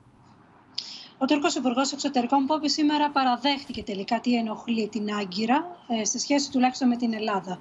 [1.20, 6.52] Ο Τούρκος Υπουργός Εξωτερικών Πόπη σήμερα παραδέχτηκε τελικά τι ενοχλεί την Άγκυρα ε, σε σχέση
[6.52, 7.60] τουλάχιστον με την Ελλάδα.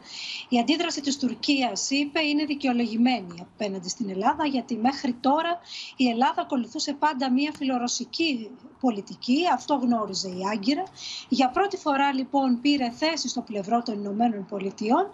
[0.49, 5.61] Η αντίδραση της Τουρκίας, είπε, είναι δικαιολογημένη απέναντι στην Ελλάδα γιατί μέχρι τώρα
[5.97, 10.83] η Ελλάδα ακολουθούσε πάντα μια φιλορωσική πολιτική, αυτό γνώριζε η Άγκυρα.
[11.29, 15.05] Για πρώτη φορά λοιπόν πήρε θέση στο πλευρό των Ηνωμένων Πολιτειών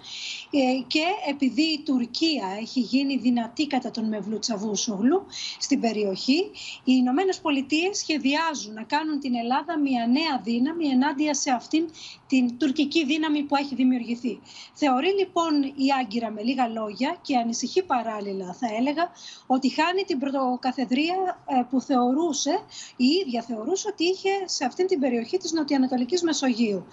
[0.51, 5.27] ε, και επειδή η Τουρκία έχει γίνει δυνατή κατά τον Μευλού Τσαβούσογλου
[5.59, 6.51] στην περιοχή,
[6.85, 8.31] οι Ηνωμένες Πολιτείες σχεδιάζουν
[8.75, 11.89] να κάνουν την Ελλάδα μια νέα δύναμη ενάντια σε αυτήν
[12.27, 14.41] την τουρκική δύναμη που έχει δημιουργηθεί.
[14.75, 19.11] Θεωρεί λοιπόν η Άγκυρα με λίγα λόγια και ανησυχεί παράλληλα θα έλεγα
[19.47, 22.61] ότι χάνει την πρωτοκαθεδρία ε, που θεωρούσε,
[22.97, 26.87] η ίδια θεωρούσε ότι είχε σε αυτήν την περιοχή της Νοτιοανατολικής Μεσογείου.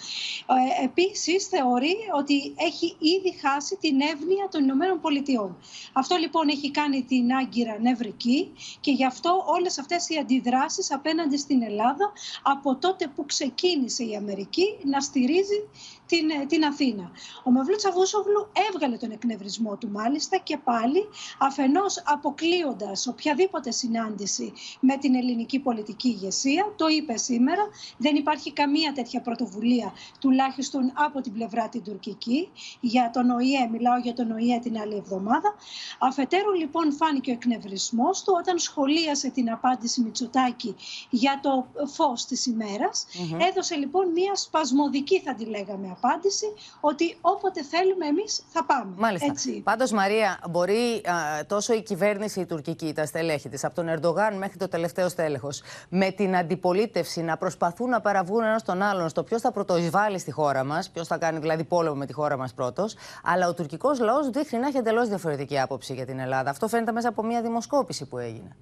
[0.79, 5.57] Ε, επίσης θεωρεί ότι έχει ήδη χάσει την εύνοια των Ηνωμένων Πολιτειών.
[5.93, 11.28] Αυτό λοιπόν έχει κάνει την Άγκυρα νευρική και γι' αυτό όλες αυτές οι αντιδράσεις απέναντι
[11.37, 12.11] στην Ελλάδα
[12.43, 15.67] από τότε που ξεκίνησε η Αμερική να στηρίζει
[16.09, 17.11] την, ε, την Αθήνα.
[17.43, 21.07] Ο Μευλού Τσαβούσογλου έβγαλε τον εκνευρισμό του μάλιστα και πάλι
[21.39, 27.63] αφενός αποκλείοντας οποιαδήποτε συνάντηση με την ελληνική πολιτική ηγεσία, το είπε σήμερα,
[27.97, 33.97] δεν υπάρχει καμία τέτοια πρωτοβουλία τουλάχιστον από την πλευρά την τουρκική για τον ΟΗΕ, μιλάω
[33.97, 35.55] για τον ΟΗΕ την άλλη εβδομάδα.
[35.99, 40.75] Αφετέρου λοιπόν φάνηκε ο εκνευρισμός του όταν σχολίασε την απάντηση Μητσοτάκη
[41.09, 43.05] για το φως της ημέρας.
[43.49, 46.45] Έδωσε λοιπόν μια σπασμωδική θα τη λέγαμε απάντηση
[46.79, 48.93] ότι όποτε θέλουμε εμείς θα πάμε.
[48.97, 49.27] Μάλιστα.
[49.29, 49.61] Έτσι.
[49.61, 54.37] Πάντως Μαρία, μπορεί α, τόσο η κυβέρνηση η τουρκική, τα στελέχη της, από τον Ερντογάν
[54.37, 59.23] μέχρι το τελευταίο στέλεχος, με την αντιπολίτευση να προσπαθούν να παραβγούν ένας τον άλλον στο
[59.23, 62.53] ποιος θα πρωτοεισβάλλει στη χώρα μας, ποιος θα κάνει δηλαδή πόλεμο με τη χώρα μας
[62.53, 66.49] πρώτος, αλλά ο τουρκικός λαός δείχνει να έχει εντελώς διαφορετική άποψη για την Ελλάδα.
[66.49, 68.55] Αυτό φαίνεται μέσα από μια δημοσκόπηση που έγινε.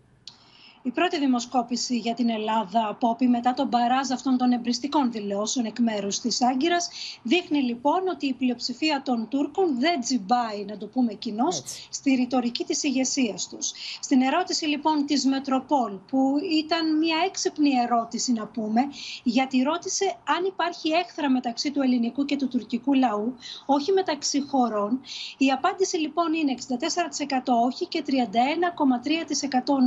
[0.87, 5.79] Η πρώτη δημοσκόπηση για την Ελλάδα, Πόπη, μετά τον παράζ αυτών των εμπριστικών δηλώσεων εκ
[5.79, 6.89] μέρους της Άγκυρας,
[7.23, 12.63] δείχνει λοιπόν ότι η πλειοψηφία των Τούρκων δεν τζιμπάει, να το πούμε κοινώς, στη ρητορική
[12.63, 13.71] της ηγεσίας τους.
[13.99, 18.81] Στην ερώτηση λοιπόν της Μετροπόλ, που ήταν μια έξυπνη ερώτηση να πούμε,
[19.23, 25.01] γιατί ρώτησε αν υπάρχει έχθρα μεταξύ του ελληνικού και του τουρκικού λαού, όχι μεταξύ χωρών.
[25.37, 28.13] Η απάντηση λοιπόν είναι 64% όχι και 31,3%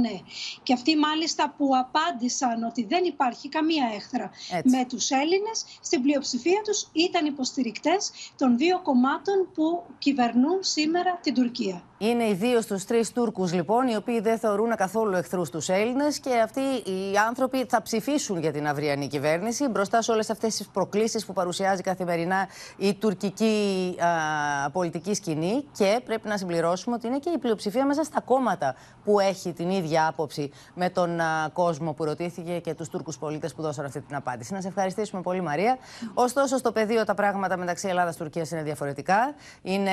[0.00, 0.20] ναι.
[0.62, 4.76] Και αυτοί μάλιστα που απάντησαν ότι δεν υπάρχει καμία έχθρα Έτσι.
[4.76, 11.34] με τους Έλληνες, στην πλειοψηφία τους ήταν υποστηρικτές των δύο κομμάτων που κυβερνούν σήμερα την
[11.34, 11.82] Τουρκία.
[12.02, 16.18] Είναι οι δύο στους τρεις Τούρκους, λοιπόν, οι οποίοι δεν θεωρούν καθόλου εχθρούς τους Έλληνες
[16.18, 20.66] και αυτοί οι άνθρωποι θα ψηφίσουν για την αυριανή κυβέρνηση μπροστά σε όλες αυτές τις
[20.68, 25.64] προκλήσεις που παρουσιάζει καθημερινά η τουρκική α, πολιτική σκηνή.
[25.72, 29.70] Και πρέπει να συμπληρώσουμε ότι είναι και η πλειοψηφία μέσα στα κόμματα που έχει την
[29.70, 34.00] ίδια άποψη με τον α, κόσμο που ρωτήθηκε και τους Τούρκους πολίτες που δώσαν αυτή
[34.00, 34.52] την απάντηση.
[34.52, 35.78] Να σε ευχαριστήσουμε πολύ, Μαρία.
[36.14, 39.34] Ωστόσο, στο πεδίο τα πράγματα μεταξύ Ελλάδα και Τουρκία είναι διαφορετικά.
[39.62, 39.90] Είναι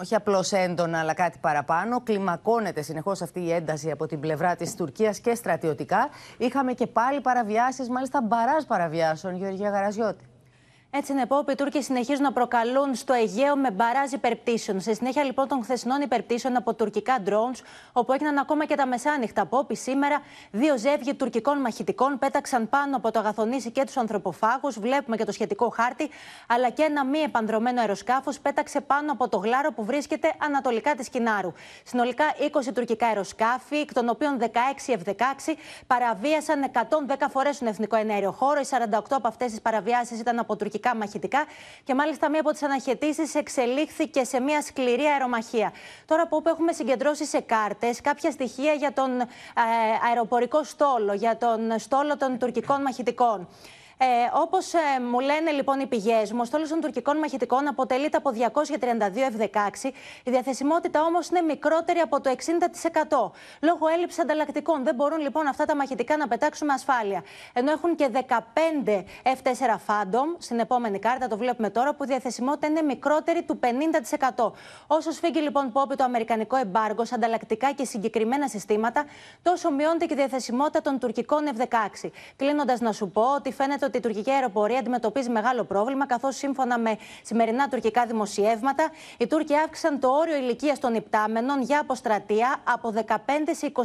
[0.00, 2.00] όχι απλώς έντονα, αλλά κάτι παραπάνω.
[2.00, 6.08] Κλιμακώνεται συνεχώς αυτή η ένταση από την πλευρά της Τουρκίας και στρατιωτικά.
[6.38, 10.24] Είχαμε και πάλι παραβιάσεις, μάλιστα μπαράζ παραβιάσεων, Γεωργία Γαραζιώτη.
[10.96, 14.80] Έτσι είναι, πω, οι Τούρκοι συνεχίζουν να προκαλούν στο Αιγαίο με μπαράζ υπερπτήσεων.
[14.80, 17.60] Σε συνέχεια λοιπόν των χθεσινών υπερπτήσεων από τουρκικά drones,
[17.92, 19.46] όπου έγιναν ακόμα και τα μεσάνυχτα.
[19.46, 24.78] Πόπη σήμερα, δύο ζεύγοι τουρκικών μαχητικών πέταξαν πάνω από το αγαθονήσι και τους ανθρωποφάγους.
[24.78, 26.10] Βλέπουμε και το σχετικό χάρτη,
[26.48, 31.08] αλλά και ένα μη επανδρομένο αεροσκάφος πέταξε πάνω από το γλάρο που βρίσκεται ανατολικά της
[31.08, 31.52] Κινάρου.
[31.84, 35.52] Συνολικά 20 τουρκικά αεροσκάφη, εκ των οποίων 16 F-16
[35.86, 38.60] παραβίασαν 110 φορές τον εθνικό ενέργειο χώρο.
[38.60, 41.44] Οι 48 από αυτές τις παραβιάσεις ήταν από τουρκικά μαχητικά
[41.84, 45.72] και μάλιστα μία από τις αναχαιτήσεις εξελίχθηκε σε μία σκληρή αερομαχία.
[46.06, 49.26] Τώρα που έχουμε συγκεντρώσει σε κάρτες κάποια στοιχεία για τον ε,
[50.08, 53.48] αεροπορικό στόλο, για τον στόλο των τουρκικών μαχητικών.
[53.98, 54.78] Ε, Όπως ε,
[55.10, 59.90] μου λένε λοιπόν οι πηγές μου, ο στόλος των τουρκικών μαχητικών αποτελείται από 232 F-16.
[60.24, 62.36] Η διαθεσιμότητα όμως είναι μικρότερη από το 60%.
[63.60, 64.84] Λόγω έλλειψης ανταλλακτικών.
[64.84, 67.22] Δεν μπορούν λοιπόν αυτά τα μαχητικά να πετάξουν με ασφάλεια.
[67.52, 68.30] Ενώ έχουν και 15
[69.22, 73.58] F-4 Phantom στην επόμενη κάρτα, το βλέπουμε τώρα, που η διαθεσιμότητα είναι μικρότερη του
[74.36, 74.52] 50%.
[74.86, 79.04] Όσο σφίγγει λοιπόν πόπι το αμερικανικό εμπάργκο σε ανταλλακτικά και συγκεκριμένα συστήματα,
[79.42, 82.10] τόσο μειώνεται και η διαθεσιμότητα των τουρκικών F-16.
[82.36, 86.78] Κλείνοντας να σου πω ότι φαίνεται ότι η τουρκική αεροπορία αντιμετωπίζει μεγάλο πρόβλημα, καθώς σύμφωνα
[86.78, 92.94] με σημερινά τουρκικά δημοσιεύματα, οι Τούρκοι αύξησαν το όριο ηλικίας των υπτάμενων για αποστρατεία από
[93.06, 93.18] 15
[93.50, 93.80] σε 21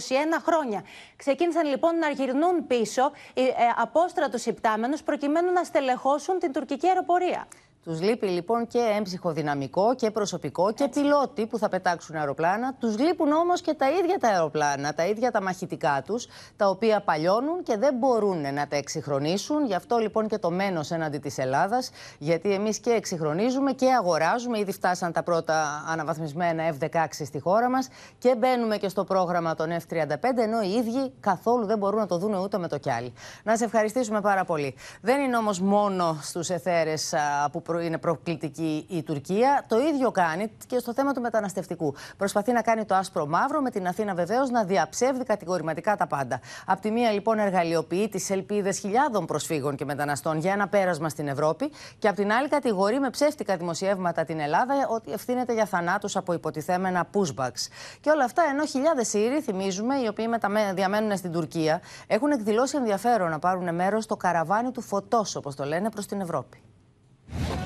[0.46, 0.84] χρόνια.
[1.16, 7.48] Ξεκίνησαν λοιπόν να γυρνούν πίσω οι ε, απόστρατους υπτάμενους προκειμένου να στελεχώσουν την τουρκική αεροπορία.
[7.90, 12.74] Τους λείπει λοιπόν και έμψυχο δυναμικό και προσωπικό και πιλότοι που θα πετάξουν αεροπλάνα.
[12.80, 17.02] Τους λείπουν όμως και τα ίδια τα αεροπλάνα, τα ίδια τα μαχητικά τους, τα οποία
[17.02, 19.66] παλιώνουν και δεν μπορούν να τα εξυγχρονίσουν.
[19.66, 24.60] Γι' αυτό λοιπόν και το μένος έναντι της Ελλάδας, γιατί εμείς και εξυγχρονίζουμε και αγοράζουμε.
[24.60, 29.70] Ήδη φτάσαν τα πρώτα αναβαθμισμένα F-16 στη χώρα μας και μπαίνουμε και στο πρόγραμμα των
[29.70, 33.14] F-35, ενώ οι ίδιοι καθόλου δεν μπορούν να το δουν ούτε με το κιάλι.
[33.44, 34.76] Να σε ευχαριστήσουμε πάρα πολύ.
[35.02, 37.14] Δεν είναι όμως μόνο στους εθέρες
[37.52, 39.66] που είναι προκλητική η Τουρκία.
[39.68, 41.94] Το ίδιο κάνει και στο θέμα του μεταναστευτικού.
[42.18, 46.40] Προσπαθεί να κάνει το άσπρο μαύρο, με την Αθήνα βεβαίως να διαψεύδει κατηγορηματικά τα πάντα.
[46.66, 51.28] Απ' τη μία λοιπόν εργαλειοποιεί τις ελπίδες χιλιάδων προσφύγων και μεταναστών για ένα πέρασμα στην
[51.28, 56.16] Ευρώπη και απ' την άλλη κατηγορεί με ψεύτικα δημοσιεύματα την Ελλάδα ότι ευθύνεται για θανάτους
[56.16, 57.68] από υποτιθέμενα pushbacks.
[58.02, 60.72] Και όλα αυτά ενώ χιλιάδες Σύριοι, θυμίζουμε, οι οποίοι μεταμέ...
[60.76, 65.64] διαμένουν στην Τουρκία, έχουν εκδηλώσει ενδιαφέρον να πάρουν μέρος στο καραβάνι του φωτός, όπως το
[65.64, 66.62] λένε, προς την Ευρώπη.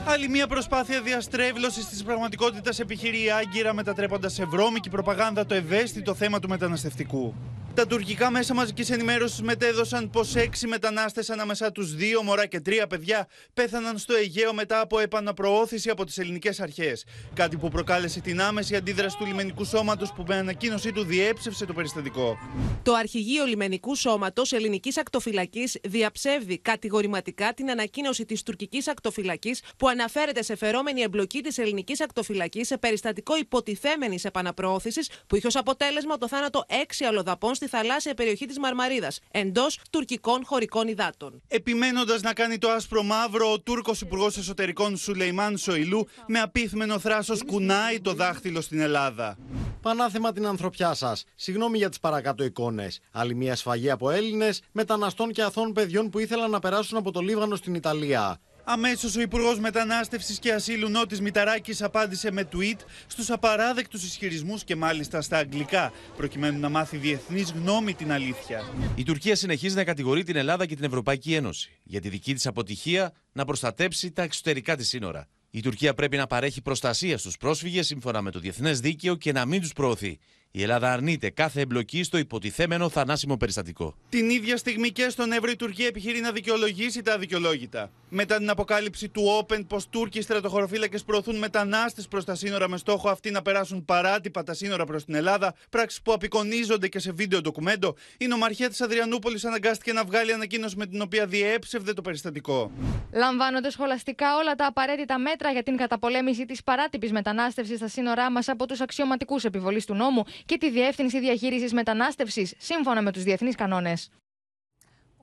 [0.05, 6.13] Άλλη μια προσπάθεια διαστρέβλωσης της πραγματικότητας επιχειρεί η Άγκυρα, μετατρέποντας σε βρώμικη προπαγάνδα το ευαίσθητο
[6.13, 7.33] θέμα του μεταναστευτικού.
[7.75, 12.87] Τα τουρκικά μέσα μαζικής ενημέρωσης μετέδωσαν πως έξι μετανάστες ανάμεσα τους δύο μωρά και τρία
[12.87, 17.05] παιδιά πέθαναν στο Αιγαίο μετά από επαναπροώθηση από τις ελληνικές αρχές.
[17.33, 21.73] Κάτι που προκάλεσε την άμεση αντίδραση του λιμενικού σώματος που με ανακοίνωσή του διέψευσε το
[21.73, 22.37] περιστατικό.
[22.83, 30.43] Το Αρχηγείο Λιμενικού Σώματος Ελληνικής Ακτοφυλακής διαψεύδει κατηγορηματικά την ανακοίνωση της τουρκικής ακτοφυλακής που αναφέρεται
[30.43, 36.27] σε φερόμενη εμπλοκή της ελληνικής ακτοφυλακής σε περιστατικό υποτιθέμενης επαναπροώθησης που είχε ως αποτέλεσμα το
[36.27, 41.41] θάνατο έξι αλλοδαπών στη θαλάσσια περιοχή της Μαρμαρίδας, εντός τουρκικών χωρικών υδάτων.
[41.47, 47.43] Επιμένοντας να κάνει το άσπρο μαύρο, ο Τούρκος Υπουργός Εσωτερικών Σουλεϊμάν Σοηλού με απίθμενο θράσος
[47.45, 49.37] κουνάει το δάχτυλο στην Ελλάδα.
[49.81, 51.23] Πανάθεμα την ανθρωπιά σας.
[51.35, 52.99] Συγγνώμη για τις παρακάτω εικόνες.
[53.11, 57.19] Άλλη μια σφαγή από Έλληνες, μεταναστών και αθών παιδιών που ήθελαν να περάσουν από το
[57.19, 58.39] Λίβανο στην Ιταλία.
[58.65, 64.75] Αμέσως ο Υπουργός Μετανάστευσης και Ασύλου Νότης Μηταράκης απάντησε με tweet στους απαράδεκτους ισχυρισμούς και
[64.75, 68.61] μάλιστα στα αγγλικά, προκειμένου να μάθει διεθνής γνώμη την αλήθεια.
[68.95, 72.47] Η Τουρκία συνεχίζει να κατηγορεί την Ελλάδα και την Ευρωπαϊκή Ένωση για τη δική της
[72.47, 75.27] αποτυχία να προστατέψει τα εξωτερικά της σύνορα.
[75.49, 79.45] Η Τουρκία πρέπει να παρέχει προστασία στους πρόσφυγες σύμφωνα με το διεθνές δίκαιο και να
[79.45, 80.19] μην τους προωθεί.
[80.55, 83.95] Η Ελλάδα αρνείται κάθε εμπλοκή στο υποτιθέμενο θανάσιμο περιστατικό.
[84.09, 87.91] Την ίδια στιγμή και στον Εύρο η Τουρκία επιχειρεί να δικαιολογήσει τα αδικαιολόγητα.
[88.09, 93.09] Μετά την αποκάλυψη του Open πως Τούρκοι στρατοχωροφύλακες προωθούν μετανάστες προς τα σύνορα με στόχο
[93.09, 97.41] αυτοί να περάσουν παράτυπα τα σύνορα προς την Ελλάδα, πράξεις που απεικονίζονται και σε βίντεο
[97.41, 102.71] ντοκουμέντο, η νομαρχία της Αδριανούπολης αναγκάστηκε να βγάλει ανακοίνωση με την οποία διέψευδε το περιστατικό.
[103.13, 108.47] Λαμβάνονται σχολαστικά όλα τα απαραίτητα μέτρα για την καταπολέμηση της παράτυπης μετανάστευσης στα σύνορά μας
[108.47, 113.55] από τους αξιωματικούς επιβολής του νόμου και τη Διεύθυνση Διαχείρισης Μετανάστευσης, σύμφωνα με τους διεθνείς
[113.55, 114.09] κανόνες.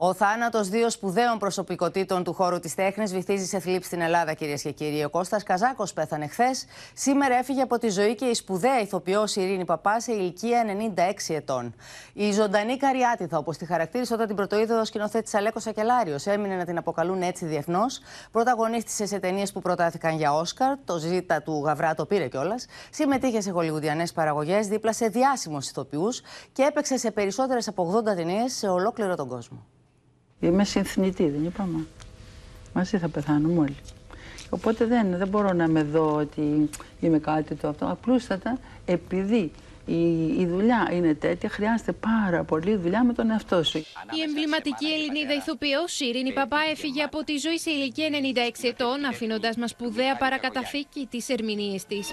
[0.02, 4.62] Ο θάνατος δύο σπουδαίων προσωπικότητων του χώρου της τέχνης βυθίζει σε θλίψη στην Ελλάδα, κυρίες
[4.62, 5.04] και κύριοι.
[5.04, 6.64] Ο Κώστας Καζάκος πέθανε χθες.
[6.94, 10.64] Σήμερα έφυγε από τη ζωή και η σπουδαία ηθοποιό Ειρήνη Παπά σε ηλικία
[11.28, 11.74] 96 ετών.
[12.12, 16.64] Η ζωντανή Καριάτιθα, όπως τη χαρακτήρισε όταν την πρωτοείδε ο σκηνοθέτης Αλέκος Σακελάριο, έμεινε να
[16.64, 18.00] την αποκαλούν έτσι διεθνώς.
[18.30, 22.66] Πρωταγωνίστησε σε ταινίες που προτάθηκαν για Όσκαρ, το ζήτα του Γαβρά το πήρε κιόλας.
[22.90, 26.22] Συμμετείχε σε χολιγουδιανές παραγωγές δίπλα σε διάσημους ηθοποιούς
[26.52, 29.66] και έπαιξε σε περισσότερες από 80 ταινίες σε ολόκληρο τον κόσμο.
[30.40, 31.86] Είμαι συνθνητή, δεν είπαμε.
[32.74, 33.76] Μαζί θα πεθάνουμε όλοι.
[34.50, 36.68] Οπότε δεν, δεν μπορώ να με δω ότι
[37.00, 37.86] είμαι κάτι το αυτό.
[37.86, 39.50] Απλούστατα επειδή
[39.86, 43.78] η, η δουλειά είναι τέτοια, χρειάζεται πάρα πολύ δουλειά με τον εαυτό σου.
[43.78, 49.56] Η εμβληματική Ελληνίδα ηθοποιός Ειρήνη Παπά έφυγε από τη ζωή σε ηλικία 96 ετών, αφήνοντας
[49.56, 52.08] μας σπουδαία παρακαταθήκη τι ερμηνείε της.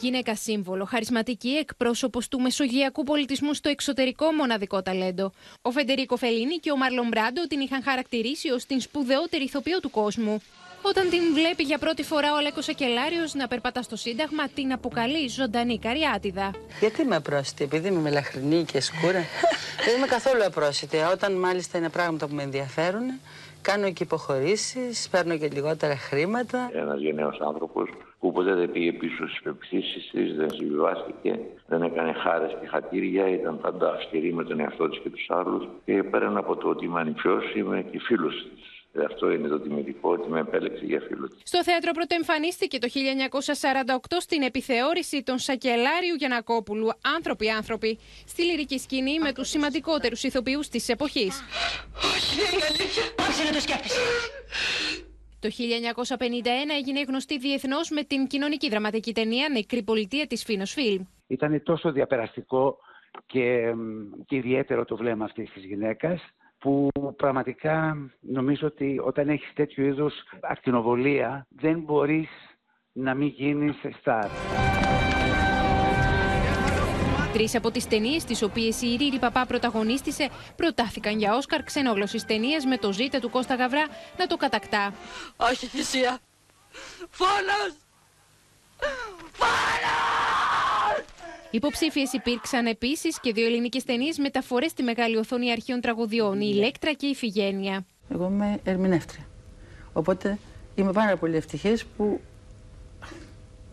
[0.00, 5.32] Γυναίκα σύμβολο, χαρισματική εκπρόσωπος του μεσογειακού πολιτισμού στο εξωτερικό μοναδικό ταλέντο.
[5.62, 9.90] Ο Φεντερίκο Φελίνη και ο Μάρλον Μπράντο την είχαν χαρακτηρίσει ως την σπουδαιότερη ηθοποιό του
[9.90, 10.42] κόσμου.
[10.82, 15.28] Όταν την βλέπει για πρώτη φορά ο Αλέκος Ακελάριος να περπατά στο Σύνταγμα, την αποκαλεί
[15.28, 16.50] ζωντανή καριάτιδα.
[16.80, 19.24] Γιατί είμαι απρόσιτη, επειδή είμαι μελαχρινή και σκούρα.
[19.84, 20.96] Δεν είμαι καθόλου απρόσιτη.
[21.12, 23.20] Όταν μάλιστα είναι πράγματα που με ενδιαφέρουν,
[23.62, 26.70] κάνω και υποχωρήσεις, παίρνω και λιγότερα χρήματα.
[26.72, 27.88] Ένας γενναίος άνθρωπος
[28.20, 33.28] που ποτέ δεν πήγε πίσω στις πεπιθήσεις της, δεν συμβιβάστηκε, δεν έκανε χάρες και χατήρια,
[33.28, 35.68] ήταν πάντα αυστηρή με τον εαυτό της και τους άλλους.
[35.84, 38.80] Και πέραν από το ότι είμαι ανοιχτό, είμαι και φίλος της.
[39.04, 41.38] Αυτό είναι το τιμητικό ότι με επέλεξε για φίλο της.
[41.44, 49.18] Στο θέατρο πρωτοεμφανίστηκε το 1948 στην επιθεώρηση των Σακελάριου Γιανακόπουλου «Άνθρωποι, άνθρωποι» στη λυρική σκηνή
[49.18, 51.42] με τους σημαντικότερους ηθοποιούς της εποχής.
[52.14, 53.02] Όχι, δεν είναι αλήθεια.
[53.28, 54.00] Όχι, να το σκέφτεσαι;
[55.40, 56.46] Το 1951
[56.78, 61.02] έγινε γνωστή διεθνώς με την κοινωνική δραματική ταινία «Νεκρή πολιτεία» της Φίνος Φιλμ.
[61.26, 62.78] Ήταν τόσο διαπεραστικό
[63.26, 63.74] και,
[64.26, 66.20] και ιδιαίτερο το βλέμμα αυτής της γυναίκας
[66.58, 72.28] που πραγματικά νομίζω ότι όταν έχεις τέτοιου είδους ακτινοβολία δεν μπορείς
[72.92, 74.28] να μην γίνεις στάρ.
[77.32, 82.56] Τρεις από τις ταινίες τις οποίες η Ρίρη Παπά πρωταγωνίστησε προτάθηκαν για Όσκαρ ξενόγλωση ταινίε
[82.68, 83.86] με το ζήτε του Κώστα Γαβρά
[84.18, 84.94] να το κατακτά.
[85.36, 86.18] Όχι θυσία.
[87.10, 87.76] Φόνος!
[89.32, 91.04] Φόνος!
[91.50, 96.92] Υποψήφιες υπήρξαν επίσης και δύο ελληνικές ταινίες μεταφορές στη μεγάλη οθόνη αρχαίων τραγουδιών, η Ηλέκτρα
[96.92, 97.86] και η Φιγένεια.
[98.12, 99.26] Εγώ είμαι ερμηνεύτρια.
[99.92, 100.38] Οπότε
[100.74, 102.20] είμαι πάρα πολύ ευτυχής που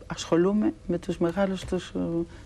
[0.08, 2.00] ασχολούμαι με τους μεγάλους τους ε,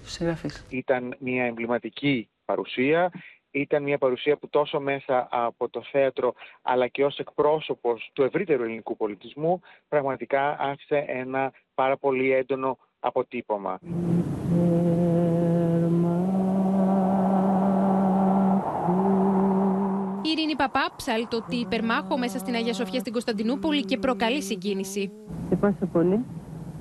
[0.05, 0.65] συγγραφείς.
[0.69, 3.11] Ήταν μια εμβληματική παρουσία.
[3.51, 8.63] Ήταν μια παρουσία που τόσο μέσα από το θέατρο αλλά και ως εκπρόσωπος του ευρύτερου
[8.63, 13.79] ελληνικού πολιτισμού πραγματικά άφησε ένα πάρα πολύ έντονο αποτύπωμα.
[20.23, 25.11] Η Ειρήνη Παπά ψάλει τι υπερμάχο μέσα στην Αγία Σοφιά στην Κωνσταντινούπολη και προκαλεί συγκίνηση.
[25.49, 26.25] Λυπάσαι πολύ,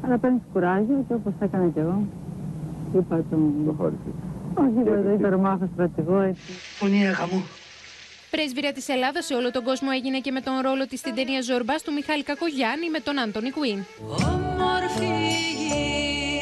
[0.05, 2.03] αλλά παίρνεις κουράγιο και όπως θα έκανα κι εγώ.
[2.96, 3.76] Είπα τον.
[4.55, 6.53] Όχι, βέβαια, υπερμάχο στρατηγό, έτσι.
[6.80, 7.42] Μονίακα μου.
[8.30, 11.42] Πρέσβυρα της Ελλάδα σε όλο τον κόσμο έγινε και με τον ρόλο της στην ταινία
[11.42, 13.78] Ζορμπά του Μιχάλη Κακογιάννη με τον Άντωνι Κουίν.
[14.09, 15.12] Όμορφη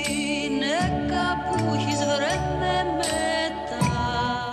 [0.06, 3.86] γυναίκα που έχεις βρε με μετά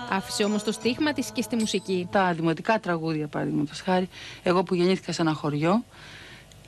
[0.10, 2.08] Άφησε όμως το στίγμα της και στη μουσική.
[2.12, 4.10] Τα δημοτικά τραγούδια, παραδείγματος χάρη,
[4.44, 5.84] εγώ που γεννήθηκα σε ένα χωριό,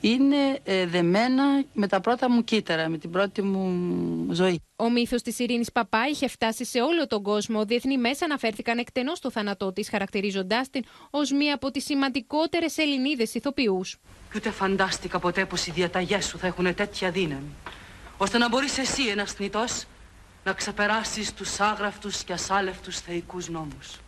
[0.00, 4.60] είναι ε, δεμένα με τα πρώτα μου κύτταρα, με την πρώτη μου ζωή.
[4.76, 7.64] Ο μύθος της Ειρήνης Παπά είχε φτάσει σε όλο τον κόσμο.
[7.64, 13.34] Διεθνή μέσα αναφέρθηκαν εκτενώς στο θάνατό της, χαρακτηρίζοντάς την ως μία από τις σημαντικότερες Ελληνίδες
[13.34, 13.96] ηθοποιούς.
[14.30, 17.54] Και ούτε φαντάστηκα ποτέ πως οι διαταγές σου θα έχουν τέτοια δύναμη.
[18.16, 19.84] Ώστε να μπορείς εσύ ένας θνητός
[20.44, 23.98] να ξεπεράσεις τους άγραφτους και ασάλευτους θεϊκούς νόμους.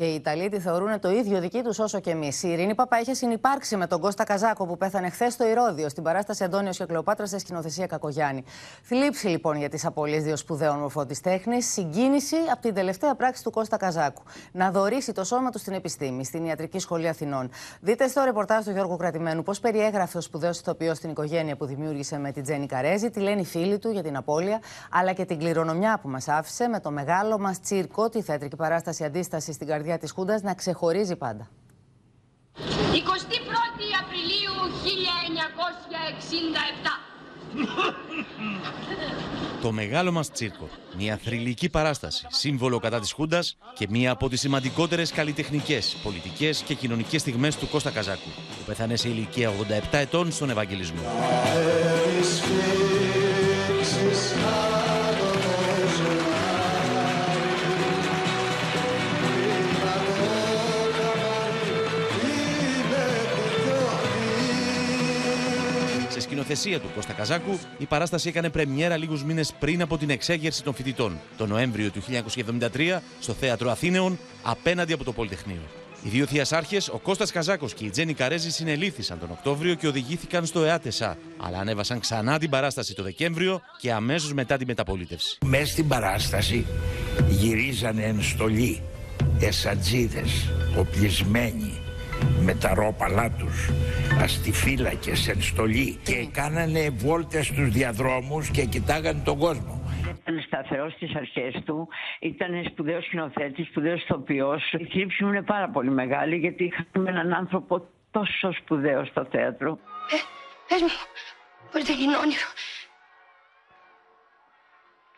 [0.00, 2.42] Και οι Ιταλοί τη θεωρούν το ίδιο δική τους όσο και εμείς.
[2.42, 6.02] Η Ειρήνη Παπά είχε συνυπάρξει με τον Κώστα Καζάκο που πέθανε χθες στο Ηρόδιο στην
[6.02, 8.44] παράσταση Αντώνιος και Κλεοπάτρας σε σκηνοθεσία Κακογιάννη.
[8.82, 13.42] Θλίψη λοιπόν για τις απολύσεις δύο σπουδαίων μορφών τη τέχνης, συγκίνηση από την τελευταία πράξη
[13.42, 14.22] του Κώστα Καζάκου.
[14.52, 17.50] Να δωρήσει το σώμα του στην επιστήμη, στην Ιατρική Σχολή Αθηνών.
[17.80, 22.18] Δείτε στο ρεπορτάζ του Γιώργου Κρατημένου πώς περιέγραφε ο σπουδαίος ηθοποιός την οικογένεια που δημιούργησε
[22.18, 25.38] με την Τζέννη Καρέζη, τι λένε οι φίλοι του για την απώλεια, αλλά και την
[25.38, 29.88] κληρονομιά που μας άφησε με το μεγάλο μας τσίρκο, τη θεατρική παράσταση αντίστασης στην καρδιά
[29.98, 31.48] της Χούντας να ξεχωρίζει πάντα.
[32.56, 34.54] 21η Απριλίου
[36.84, 37.10] 1967.
[39.62, 44.40] Το μεγάλο μας τσίρκο, μια θρηλυκή παράσταση, σύμβολο κατά της Χούντας και μία από τις
[44.40, 50.32] σημαντικότερες καλλιτεχνικές, πολιτικές και κοινωνικές στιγμές του Κώστα Καζάκου, που πέθανε σε ηλικία 87 ετών
[50.32, 51.02] στον Ευαγγελισμό.
[66.42, 70.74] Σκηνοθεσία του Κώστα Καζάκου, η παράσταση έκανε πρεμιέρα λίγους μήνες πριν από την εξέγερση των
[70.74, 72.02] φοιτητών, τον Νοέμβριο του
[72.74, 75.60] 1973, στο Θέατρο Αθήνεων, απέναντι από το Πολυτεχνείο.
[76.02, 80.46] Οι δύο θειασάρχε, ο Κώστας Καζάκος και η Τζέννη Καρέζη, συνελήφθησαν τον Οκτώβριο και οδηγήθηκαν
[80.46, 85.38] στο ΕΑΤΕΣΑ, αλλά ανέβασαν ξανά την παράσταση το Δεκέμβριο και αμέσως μετά τη μεταπολίτευση.
[85.44, 86.66] Μέσα στην παράσταση
[87.28, 88.82] γυρίζανε εν στολή
[89.40, 91.79] εσατζίδες, οπλισμένοι
[92.40, 93.70] με τα ρόπαλά τους,
[94.22, 99.82] αστιφύλακες εν στολή και κάνανε βόλτες στους διαδρόμους και κοιτάγανε τον κόσμο.
[100.20, 101.88] Ήταν σταθερός στις αρχές του,
[102.20, 104.72] ήταν σπουδαίος σκηνοθέτης, σπουδαίος ηθοποιός.
[104.72, 109.78] Η θλίψη μου είναι πάρα πολύ μεγάλη γιατί είχαμε έναν άνθρωπο τόσο σπουδαίο στο θέατρο.
[110.10, 110.16] Ε,
[110.68, 110.88] πες μου,
[111.72, 112.48] μπορεί να γίνει όνειρο.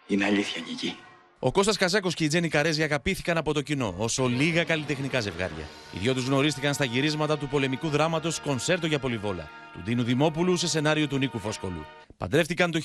[0.07, 0.97] Είναι αλήθεια, Νική.
[1.45, 5.65] Ο Κώστας Καζάκος και η Τζέννη Καρέζη αγαπήθηκαν από το κοινό, όσο λίγα καλλιτεχνικά ζευγάρια.
[5.95, 10.57] Οι δυο τους γνωρίστηκαν στα γυρίσματα του πολεμικού δράματος Κονσέρτο για Πολυβόλα, του Ντίνου Δημόπουλου
[10.57, 11.85] σε σενάριο του Νίκου Φόσκολου.
[12.17, 12.81] Παντρεύτηκαν το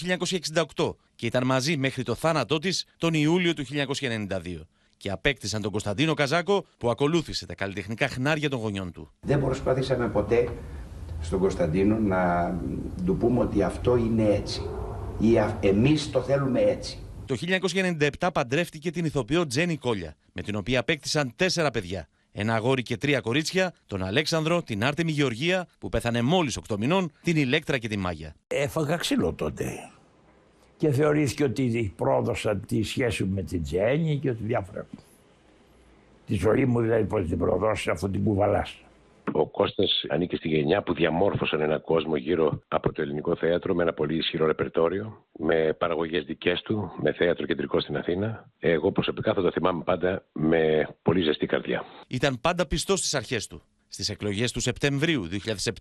[0.76, 4.68] 1968 και ήταν μαζί μέχρι το θάνατό της τον Ιούλιο του 1992.
[4.98, 9.12] Και απέκτησαν τον Κωνσταντίνο Καζάκο που ακολούθησε τα καλλιτεχνικά χνάρια των γονιών του.
[9.22, 10.50] Δεν προσπαθήσαμε ποτέ
[11.22, 12.54] στον Κωνσταντίνο να
[13.06, 14.62] του πούμε ότι αυτό είναι έτσι.
[15.20, 17.00] Ή α- εμείς το θέλουμε έτσι.
[17.28, 17.36] Το
[18.20, 22.08] 1997 παντρεύτηκε την ηθοποιό Τζένι Κόλια, με την οποία απέκτησαν τέσσερα παιδιά.
[22.32, 27.12] Ένα αγόρι και τρία κορίτσια, τον Αλέξανδρο, την Άρτεμι Γεωργία, που πέθανε μόλις 8 μηνών,
[27.22, 28.36] την Ηλέκτρα και τη Μάγια.
[28.48, 29.66] Έφαγα ξύλο τότε.
[30.78, 34.88] Και θεωρήθηκε ότι πρόδωσα τη σχέση μου με την Τζέννη και ότι διάφορα.
[36.26, 38.82] Τη ζωή μου δηλαδή πώς την προδώσει αφού την κουβαλάς.
[39.40, 43.84] Ο Κώστας ανήκει στη γενιά που διαμόρφωσαν ένα κόσμο γύρω από το ελληνικό θέατρο με
[43.84, 48.50] ένα πολύ ισχυρό ρεπερτόριο, με παραγωγές δικές του, με θέατρο κεντρικό στην Αθήνα.
[48.60, 51.84] Εγώ προσωπικά θα το θυμάμαι πάντα με πολύ ζεστή καρδιά.
[52.08, 53.62] Ήταν πάντα πιστό στις αρχές του.
[53.88, 55.28] Στις εκλογές του Σεπτεμβρίου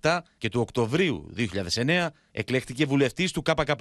[0.03, 3.75] 2007 και του Οκτωβρίου 2009 εκλέχτηκε βουλευτής του ΚΚΕ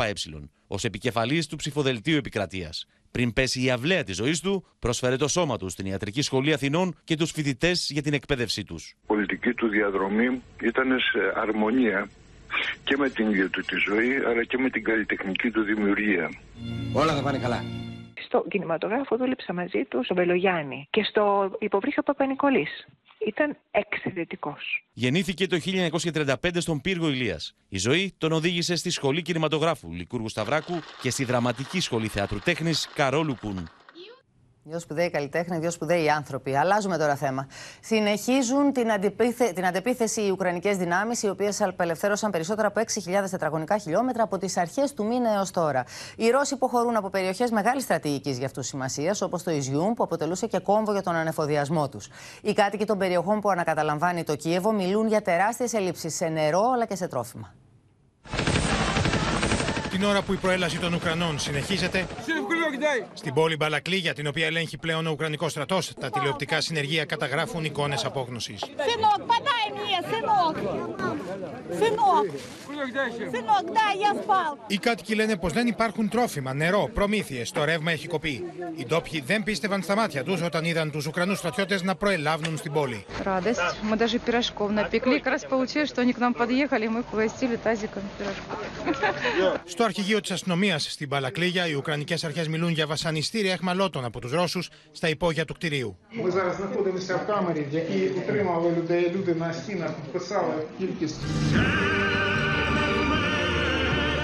[0.67, 2.85] ως επικεφαλής του ψηφοδελτίου επικρατείας.
[3.15, 6.95] Πριν πέσει η αυλαία της ζωής του, πρόσφερε το σώμα τους στην Ιατρική Σχολή Αθηνών
[7.03, 8.95] και τους φοιτητές για την εκπαίδευσή τους.
[9.05, 12.09] πολιτική του διαδρομή ήταν σε αρμονία
[12.83, 16.29] και με την ίδια του τη ζωή αλλά και με την καλλιτεχνική του δημιουργία.
[16.93, 17.63] Όλα θα πάνε καλά.
[18.25, 22.87] Στο κινηματογράφο δούλεψα μαζί του στον Μπελογιάννη και στο υποβρύχιο Παπα-Νικολής.
[23.27, 24.83] Ήταν εξαιρετικός.
[24.93, 25.57] Γεννήθηκε το
[26.13, 27.55] 1935 στον πύργο Ηλίας.
[27.69, 32.89] Η ζωή τον οδήγησε στη Σχολή Κινηματογράφου Λικούργου Σταυράκου και στη Δραματική Σχολή Θεάτρου Τέχνης
[32.95, 33.69] Καρόλου Κουν.
[34.67, 36.55] Δύο σπουδαίοι καλλιτέχνε, δύο σπουδαίοι άνθρωποι.
[36.55, 37.47] Αλλάζουμε τώρα θέμα.
[37.81, 39.51] Συνεχίζουν την, αντιπίθε...
[39.51, 44.57] την αντεπίθεση οι Ουκρανικές δυνάμεις, οι οποίες απελευθέρωσαν περισσότερα από 6.000 τετραγωνικά χιλιόμετρα από τις
[44.57, 45.83] αρχές του μήνα έως τώρα.
[46.15, 50.47] Οι Ρώσοι υποχωρούν από περιοχές μεγάλης στρατηγικής για αυτούς σημασίας, όπως το Ιζιούμ, που αποτελούσε
[50.47, 52.07] και κόμβο για τον ανεφοδιασμό τους.
[52.41, 56.85] Οι κάτοικοι των περιοχών που ανακαταλαμβάνει το Κίεβο μιλούν για τεράστιες ελλείψεις σε νερό αλλά
[56.85, 57.53] και σε τρόφιμα.
[59.89, 62.07] Την ώρα που η προέλαση των Ουκρανών συνεχίζεται,
[63.13, 68.05] στην πόλη Μπαλακλίγια, την οποία ελέγχει πλέον ο Ουκρανικός στρατός, τα τηλεοπτικά συνεργεία καταγράφουν εικόνες
[68.05, 68.63] απόγνωσης.
[74.67, 77.51] Οι κάτοικοι λένε πως δεν υπάρχουν τρόφιμα, νερό, προμήθειες.
[77.51, 78.43] Το ρεύμα έχει κοπεί.
[78.75, 82.71] Οι ντόπιοι δεν πίστευαν στα μάτια τους όταν είδαν τους Ουκρανούς στρατιώτες να προελάβουν στην
[82.71, 83.05] πόλη.
[89.65, 94.31] Στο αρχηγείο της αστυνομίας στην Παλακλίγια, οι Ουκρανικές αρχές μιλούν για βασανιστήρια εχμαλώτων από τους
[94.31, 95.97] Ρώσους στα υπόγεια του κτηρίου.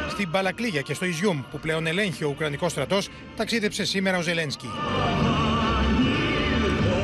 [0.10, 4.70] Στην Παλακλίγια και στο Ιζιούμ που πλέον ελέγχει ο Ουκρανικός στρατός ταξίδεψε σήμερα ο Ζελένσκι.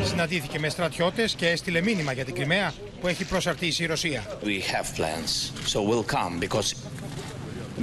[0.03, 4.23] Συναντήθηκε με στρατιώτες και έστειλε μήνυμα για την Κρυμαία που έχει προσαρτήσει η Ρωσία.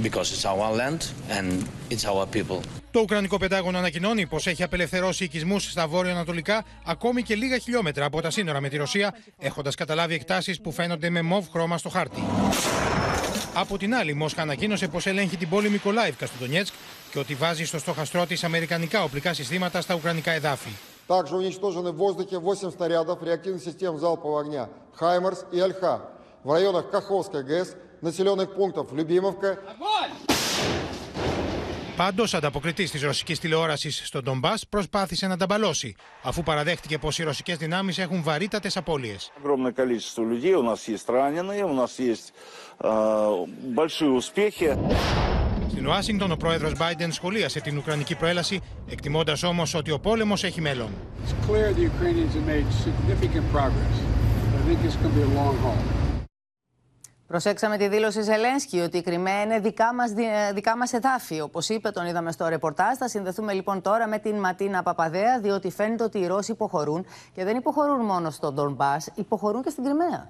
[0.02, 1.00] because it's our land
[1.36, 1.48] and
[1.90, 2.60] it's our people.
[2.90, 8.20] Το Ουκρανικό Πεντάγωνο ανακοινώνει πω έχει απελευθερώσει οικισμού στα βόρειο-ανατολικά, ακόμη και λίγα χιλιόμετρα από
[8.20, 12.22] τα σύνορα με τη Ρωσία, έχοντα καταλάβει εκτάσει που φαίνονται με μοβ χρώμα στο χάρτη.
[13.54, 16.74] Από την άλλη, η Μόσχα ανακοίνωσε πω ελέγχει την πόλη Μικολάιβκα στο Ντονιέτσκ
[17.10, 20.70] και ότι βάζει στο στόχαστρό τη αμερικανικά οπλικά συστήματα στα ουκρανικά εδάφη.
[21.16, 25.94] Также уничтожены в воздухе 8 снарядов реактивных систем залпового огня «Хаймерс» и «Альха»
[26.44, 29.58] в районах Каховской ГЭС, населенных пунктов Любимовка,
[32.00, 37.22] Πάντω, ανταποκριτή τη ρωσική τηλεόραση στον Ντομπά προσπάθησε να τα μπαλώσει, αφού παραδέχτηκε πω οι
[37.22, 39.16] ρωσικέ δυνάμει έχουν βαρύτατε απώλειε.
[39.42, 42.32] Огромное количество людей, у нас есть раненые, у нас есть
[42.78, 42.90] э,
[43.78, 44.76] большие успехи.
[45.70, 48.60] Στην Ουάσιγκτον, ο πρόεδρο Biden σχολίασε την Ουκρανική προέλαση,
[48.90, 50.88] εκτιμώντα όμω ότι ο πόλεμο έχει μέλλον.
[51.24, 53.96] It's clear the Ukrainians have made significant progress.
[54.58, 55.93] I think it's going to be a long haul.
[57.27, 61.41] Προσέξαμε τη δήλωση Ζελένσκι ότι η Κρυμαία είναι δικά μας, δι- δικά μας εδάφη.
[61.41, 62.97] Όπως είπε, τον είδαμε στο ρεπορτάζ.
[62.97, 67.43] Θα συνδεθούμε λοιπόν τώρα με την Ματίνα Παπαδέα, διότι φαίνεται ότι οι Ρώσοι υποχωρούν και
[67.43, 70.29] δεν υποχωρούν μόνο στον Ντονμπάς, υποχωρούν και στην Κρυμαία.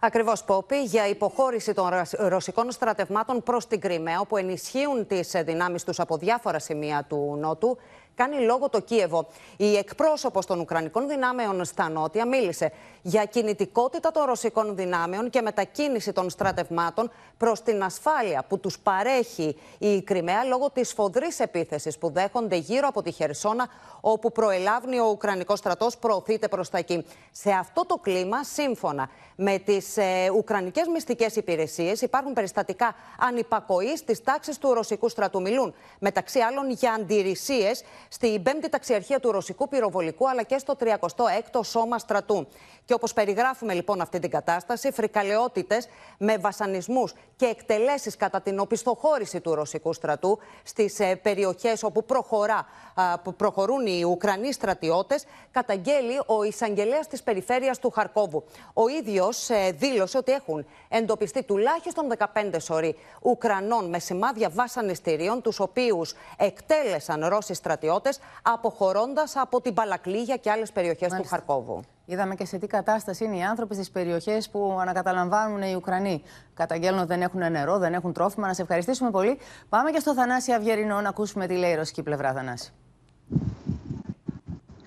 [0.00, 5.84] Ακριβώς, Πόπη, για υποχώρηση των ρωσ- ρωσικών στρατευμάτων προς την Κρυμαία, όπου ενισχύουν τις δυνάμεις
[5.84, 7.78] τους από διάφορα σημεία του Νότου,
[8.18, 9.26] κάνει λόγο το Κίεβο.
[9.56, 16.12] Η εκπρόσωπος των Ουκρανικών δυνάμεων στα Νότια μίλησε για κινητικότητα των ρωσικών δυνάμεων και μετακίνηση
[16.12, 22.10] των στρατευμάτων προς την ασφάλεια που τους παρέχει η Κρυμαία λόγω της σφοδρή επίθεσης που
[22.10, 23.68] δέχονται γύρω από τη Χερσόνα,
[24.00, 27.04] όπου προελάβει ο Ουκρανικός στρατός, προωθείται προς τα εκεί.
[27.32, 34.22] Σε αυτό το κλίμα, σύμφωνα με τις ε, Ουκρανικές μυστικές υπηρεσίες, υπάρχουν περιστατικά ανυπακοής της
[34.22, 35.40] τάξης του ρωσικού στρατού.
[35.40, 41.60] Μιλούν μεταξύ άλλων για αντιρρησίες στην 5η ταξιαρχία του ρωσικού πυροβολικού αλλά και στο 36ο
[41.64, 42.46] Σώμα Στρατού.
[42.88, 49.40] Και όπως περιγράφουμε λοιπόν αυτή την κατάσταση, φρικαλαιότητες με βασανισμούς και εκτελέσεις κατά την οπισθοχώρηση
[49.40, 56.42] του ρωσικού στρατού στις περιοχές όπου προχωρά, α, που προχωρούν οι Ουκρανοί στρατιώτες, καταγγέλει ο
[56.42, 58.44] εισαγγελέας της περιφέρειας του Χαρκόβου.
[58.72, 66.14] Ο ίδιος δήλωσε ότι έχουν εντοπιστεί τουλάχιστον 15 σωροί Ουκρανών με σημάδια βασανιστήριων, τους οποίους
[66.36, 71.82] εκτέλεσαν Ρώσοι στρατιώτες, αποχωρώντας από την Παλακλίγια και άλλες περιοχές του Χαρκόβου.
[72.10, 76.22] Είδαμε και σε τι κατάσταση είναι οι άνθρωποι στις περιοχές που ανακαταλαμβάνουν οι Ουκρανοί.
[76.54, 78.46] Καταγγέλνουν ότι δεν έχουν νερό, δεν έχουν τρόφιμα.
[78.46, 79.38] Να σε ευχαριστήσουμε πολύ.
[79.68, 82.72] Πάμε και στο Θανάση Αυγερινό να ακούσουμε τι λέει η ρωσική πλευρά, Θανάση.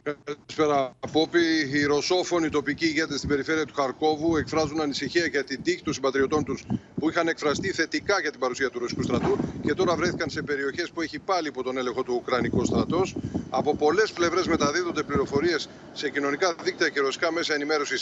[0.04, 1.40] Καλησπέρα, Πόπη.
[1.74, 6.44] Οι ρωσόφωνοι τοπικοί ηγέτες στην περιφέρεια του Χαρκόβου εκφράζουν ανησυχία για την τύχη των συμπατριωτών
[6.44, 6.66] τους
[7.02, 9.34] που είχαν εκφραστεί θετικά για την παρουσία του ρωσικού στρατού
[9.66, 13.16] και τώρα βρέθηκαν σε περιοχές που έχει πάλι υπό τον έλεγχο του Ουκρανικό στρατός.
[13.50, 18.02] Από πολλές πλευρές μεταδίδονται πληροφορίες σε κοινωνικά δίκτυα και ρωσικά μέσα ενημέρωσης.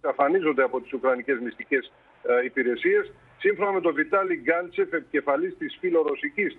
[0.00, 1.92] Αφανίζονται από τις Ουκρανικές μυστικές
[2.44, 3.12] υπηρεσίες.
[3.38, 6.58] Σύμφωνα με τον Βιτάλη Γκάντσεφ, επικεφαλής της φιλορωσικής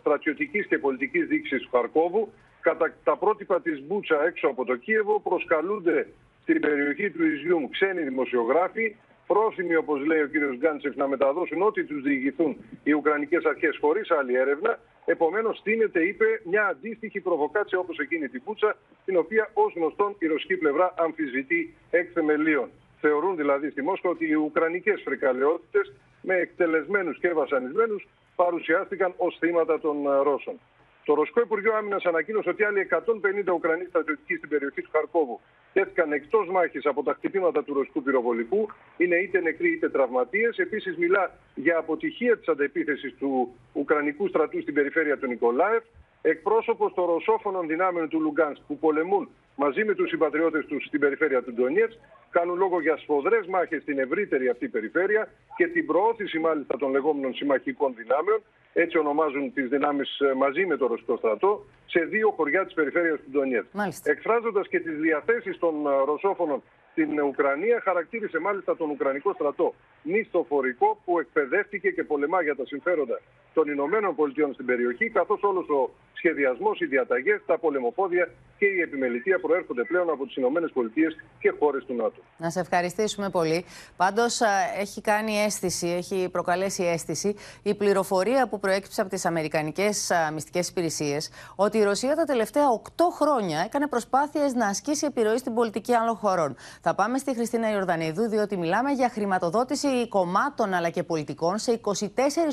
[0.00, 5.20] στρατιωτικής και πολιτικής διοίκηση του Χαρκόβου, κατά τα πρότυπα της Μπούτσα έξω από το Κίεβο
[5.20, 6.06] προσκαλούνται
[6.42, 8.96] στην περιοχή του Ιζιούμ ξένοι δημοσιογράφοι,
[9.32, 14.10] πρόθυμοι όπως λέει ο κύριος Γκάντσεφ να μεταδώσουν ό,τι τους διηγηθούν οι Ουκρανικές αρχές χωρίς
[14.10, 14.78] άλλη έρευνα.
[15.04, 20.26] Επομένως στείνεται, είπε, μια αντίστοιχη προβοκάτσια όπως εκείνη την Μπούτσα, την οποία ως γνωστόν η
[20.26, 22.68] ρωσική πλευρά αμφισβητεί εκ θεμελίων.
[23.00, 29.80] Θεωρούν δηλαδή στη Μόσχα ότι οι Ουκρανικές φρικαλαιότητες με εκτελεσμένους και βασανισμένους παρουσιάστηκαν ως θύματα
[29.80, 30.60] των Ρώσων.
[31.04, 35.40] Το Ρωσικό Υπουργείο Άμυνας ανακοίνωσε ότι άλλοι 150 Ουκρανοί στρατιωτικοί στην περιοχή του Χαρκόβου
[35.72, 38.68] τέθηκαν εκτός μάχης από τα χτυπήματα του ρωσικού πυροβολικού.
[38.96, 40.58] Είναι είτε νεκροί είτε τραυματίες.
[40.58, 45.82] Επίσης, μιλά για αποτυχία της αντεπίθεσης του Ουκρανικού στρατού στην περιφέρεια του Νικολάευ.
[46.22, 51.42] Εκπρόσωπος των ρωσόφωνων δυνάμεων του Λουγκάνσκ που πολεμούν μαζί με τους συμπατριώτες τους στην περιφέρεια
[51.42, 51.92] του Ντονιέτ
[52.30, 57.34] κάνουν λόγο για σφοδρές μάχες στην ευρύτερη αυτή περιφέρεια και την προώθηση μάλιστα των λεγόμενων
[57.34, 58.42] συμμαχικών δυνάμεων,
[58.72, 63.30] έτσι ονομάζουν τις δυνάμεις μαζί με το Ρωσικό στρατό, σε δύο χωριά της περιφέρειας του
[63.30, 63.64] Ντονιέτ.
[64.02, 66.62] Εκφράζοντας και τις διαθέσεις των ε, ρωσόφωνων
[66.92, 73.20] στην Ουκρανία, χαρακτήρισε μάλιστα τον Ουκρανικό στρατό μισθοφορικό που εκπαιδεύτηκε και πολεμά για τα συμφέροντα
[73.54, 78.80] των Ηνωμένων Πολιτειών στην περιοχή, καθώς όλος ο σχεδιασμός, οι διαταγές, τα πολεμοφόδια και η
[78.80, 82.20] επιμελητία προέρχονται πλέον από τις Ηνωμένες Πολιτείες και χώρες του ΝΑΤΟ.
[82.38, 83.64] Να σε ευχαριστήσουμε πολύ.
[83.96, 84.40] Πάντως,
[84.78, 91.30] έχει κάνει αίσθηση, έχει προκαλέσει αίσθηση η πληροφορία που προέκυψε από τις Αμερικανικές μυστικές υπηρεσίες
[91.56, 96.16] ότι η Ρωσία τα τελευταία 8 χρόνια έκανε προσπάθειες να ασκήσει επιρροή στην πολιτική άλλων
[96.16, 96.56] χωρών.
[96.84, 101.98] Θα πάμε στη Χριστίνα Ιορδανίδου, διότι μιλάμε για χρηματοδότηση κομμάτων αλλά και πολιτικών σε 24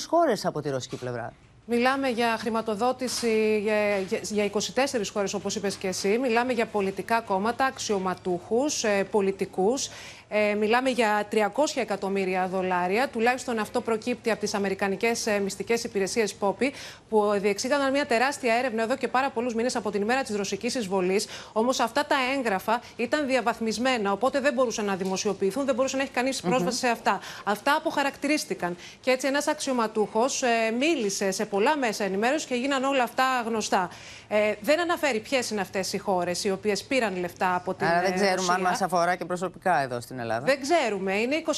[0.10, 1.34] χώρες από τη ρωσική πλευρά.
[1.66, 3.60] Μιλάμε για χρηματοδότηση
[4.30, 6.18] για, 24 χώρες όπως είπες και εσύ.
[6.18, 9.90] Μιλάμε για πολιτικά κόμματα, αξιωματούχους, ε, πολιτικούς.
[10.32, 11.38] Ε, μιλάμε για 300
[11.76, 13.08] εκατομμύρια δολάρια.
[13.08, 16.74] Τουλάχιστον αυτό προκύπτει από τις Αμερικανικές ε, μυστικές υπηρεσίες ΠΟΠΗ,
[17.10, 20.76] που διεξήγαγαν μια τεράστια έρευνα εδώ και πάρα πολλούς μήνες από την ημέρα της ρωσικής
[20.76, 21.28] εισβολής.
[21.54, 26.12] Όμως αυτά τα έγγραφα ήταν διαβαθμισμένα, οπότε δεν μπορούσαν να δημοσιοποιηθούν, δεν μπορούσε να έχει
[26.12, 27.20] κανείς πρόσβαση σε αυτά.
[27.44, 28.78] Αυτά αποχαρακτηρίστηκαν.
[29.02, 30.48] Και έτσι ένας αξιωματούχος ε,
[30.80, 33.90] μίλησε σε πολλά μέσα ενημέρωσης και γίναν όλα αυτά γνωστά.
[34.28, 38.02] Ε, δεν αναφέρει ποιες είναι αυτές οι χώρες οι οποίες πήραν λεφτά από την Άρα
[38.02, 38.54] δεν ξέρουμε Ρωσία.
[38.54, 40.46] αν μας αφορά και προσωπικά εδώ στην Ελλάδα.
[40.46, 41.52] Δεν ξέρουμε, είναι 24.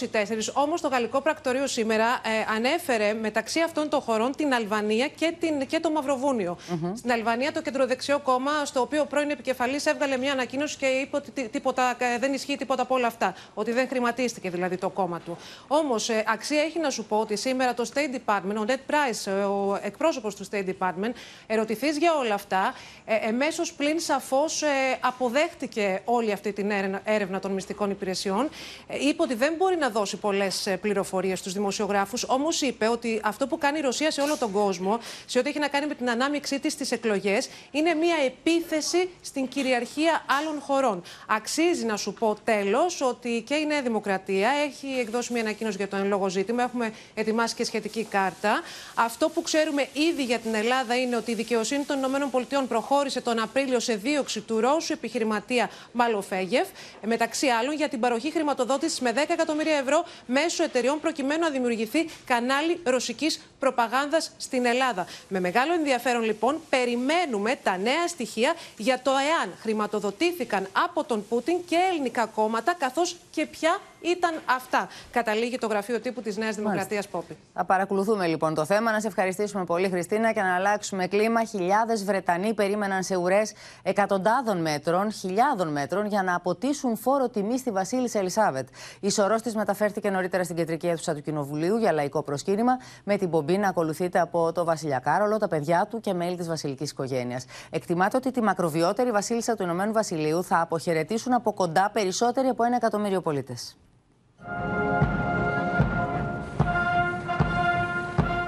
[0.54, 5.68] Όμως το Γαλλικό Πρακτορείο σήμερα ε, ανέφερε μεταξύ αυτών των χωρών την Αλβανία και, την,
[5.68, 6.58] και το Μαυροβούνιο.
[6.96, 11.16] Στην Αλβανία το κεντροδεξιό κόμμα, στο οποίο ο πρώην επικεφαλής έβγαλε μια ανακοίνωση και είπε
[11.16, 13.36] ότι τίποτα, ε, δεν ισχύει τίποτα από όλα αυτά.
[13.54, 15.38] Ότι δεν χρηματίστηκε δηλαδή το κόμμα του.
[15.68, 19.32] Όμως ε, αξία έχει να σου πω ότι σήμερα το State Department, ο Ned Price,
[19.32, 21.12] ε, ο εκπρόσωπος του State Department,
[21.48, 22.74] ερωτηθείς για όλα αυτά,
[23.06, 24.68] ε, εμέσως πλην σαφώς ε,
[25.00, 28.50] αποδέχτηκε όλη αυτή την έρευνα, έρευνα των μυστικών υπηρεσιών.
[28.88, 33.48] Ε, είπε ότι δεν μπορεί να δώσει πολλές πληροφορίες στους δημοσιογράφους, όμως είπε ότι αυτό
[33.48, 36.10] που κάνει η Ρωσία σε όλο τον κόσμο, σε ό,τι έχει να κάνει με την
[36.10, 41.04] ανάμειξή της στις εκλογές, είναι μια επίθεση στην κυριαρχία άλλων χωρών.
[41.28, 45.88] Αξίζει να σου πω τέλος ότι και η Νέα Δημοκρατία έχει εκδώσει μια ανακοίνωση για
[45.88, 46.64] το εν λόγω ζήτημα.
[46.64, 48.62] Έχουμε ετοιμάσει και σχετική κάρτα.
[48.96, 53.40] Αυτό που ξέρουμε ήδη για την Ελλάδα είναι ότι η δικαιοσύνη των ΗΠΑ προχώρησε τον
[53.40, 56.68] Απρίλιο σε δίωξη του Ρώσου επιχειρηματία Μαλοφέγεφ,
[57.06, 62.10] μεταξύ άλλων για την παροχή χρηματοδότηση με 10 εκατομμύρια ευρώ μέσω εταιριών προκειμένου να δημιουργηθεί
[62.26, 65.06] κανάλι ρωσικής προπαγάνδας στην Ελλάδα.
[65.28, 71.58] Με μεγάλο ενδιαφέρον, λοιπόν, περιμένουμε τα νέα στοιχεία για το εάν χρηματοδοτήθηκαν από τον Πούτιν
[71.66, 74.88] και ελληνικά κόμματα, καθώς και ποια ήταν αυτά.
[75.12, 77.38] Καταλήγει το γραφείο τύπου της Νέας Δημοκρατίας Πόπη.
[77.54, 78.92] Θα παρακολουθούμε λοιπόν το θέμα.
[78.92, 81.44] Να σε ευχαριστήσουμε πολύ, Χριστίνα, και να αλλάξουμε κλίμα.
[81.44, 87.72] Χιλιάδες Βρετανοί περίμεναν σε ουρές εκατοντάδων μέτρων, χιλιάδων μέτρων, για να αποτίσουν φόρο τιμή στη
[87.72, 88.68] Βασίλισσα Ελισάβετ.
[89.00, 93.30] Η σωρό της μεταφέρθηκε νωρίτερα στην κεντρική αίθουσα του Κοινοβουλίου για λαϊκό προσκύνημα, με την
[93.30, 97.46] πομπή να ακολουθείται από το Βασιλιά Κάρολο, τα παιδιά του και μέλη της βασιλικής οικογένειας.
[97.70, 102.76] Εκτιμάται ότι τη μακροβιότερη Βασίλισσα του Ηνωμένου Βασιλείου θα αποχαιρετήσουν από κοντά περισσότεροι από ένα
[102.76, 103.78] εκατομμύριο πολίτες.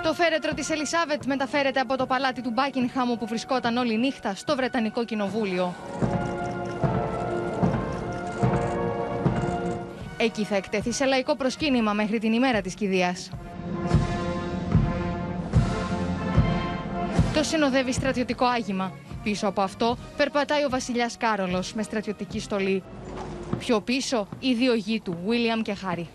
[0.04, 4.56] Το φέρετρο της Ελισάβετ μεταφέρεται από το παλάτι του Μπάκινχαμ όπου βρισκόταν όλη νύχτα στο
[4.56, 5.74] Βρετανικό Κοινοβούλιο.
[10.24, 13.30] Εκεί θα εκτεθεί σε λαϊκό προσκύνημα μέχρι την ημέρα της κηδείας.
[17.34, 18.92] Το συνοδεύει στρατιωτικό άγημα.
[19.24, 22.84] Πίσω από αυτό περπατάει ο βασιλιάς Κάρολος με στρατιωτική στολή.
[23.60, 26.08] Πιο πίσω οι δύο γη του, Βίλιαμ και Χάρη.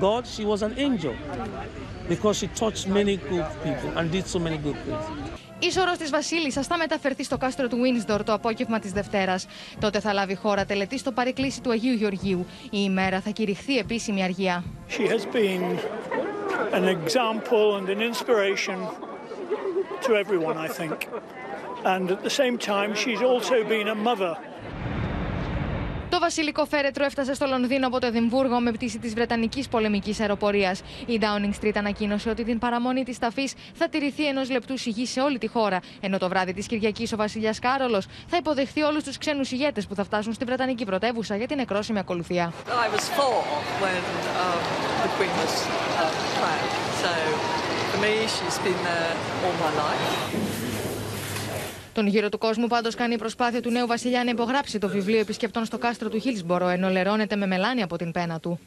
[0.00, 1.14] God, she was an angel
[2.08, 5.39] because she touched many good people and did so many good things.
[5.62, 9.46] Η σωρό της Βασίλισσας θα μεταφερθεί στο κάστρο του Windsor το απόγευμα της Δευτέρας.
[9.80, 12.46] Τότε θα λάβει χώρα τελετή στο παρεκκλήσι του Αγίου Γεωργίου.
[12.64, 14.64] Η ημέρα θα κηρυχθεί επίσημη αργία.
[14.88, 15.78] She has been
[16.72, 18.78] an example and an inspiration
[20.04, 20.96] to everyone, I think.
[21.84, 24.49] And at the same time, she's also been a mother Το
[26.20, 30.80] βασιλικό φέρετρο έφτασε στο Λονδίνο από το Εδιμβούργο με πτήση της Βρετανικής πολεμικής αεροπορίας.
[31.06, 35.20] Η Downing Street ανακοίνωσε ότι την παραμονή της ταφής θα τηρηθεί ενός λεπτού σιγή σε
[35.20, 35.80] όλη τη χώρα.
[36.00, 39.94] Ενώ το βράδυ της Κυριακής ο βασιλιάς Κάρολος θα υποδεχθεί όλους τους ξένους ηγέτες που
[39.94, 42.52] θα φτάσουν στη Βρετανική πρωτεύουσα για την νεκρόσιμη ακολουθία.
[42.66, 43.38] I was four
[43.82, 44.02] when
[44.44, 44.60] um,
[45.02, 45.54] the Queen was
[46.02, 46.72] uh, crowned.
[47.02, 47.10] So
[47.90, 49.12] for me, she's been there
[49.44, 50.49] all my life.
[51.92, 55.18] Τον γύρο του κόσμου πάντως κάνει η προσπάθεια του νέου βασιλιά να υπογράψει το βιβλίο
[55.18, 58.60] επισκεπτών στο κάστρο του Χίλσμπορο, ενώ λερώνεται με μελάνι από την πένα του.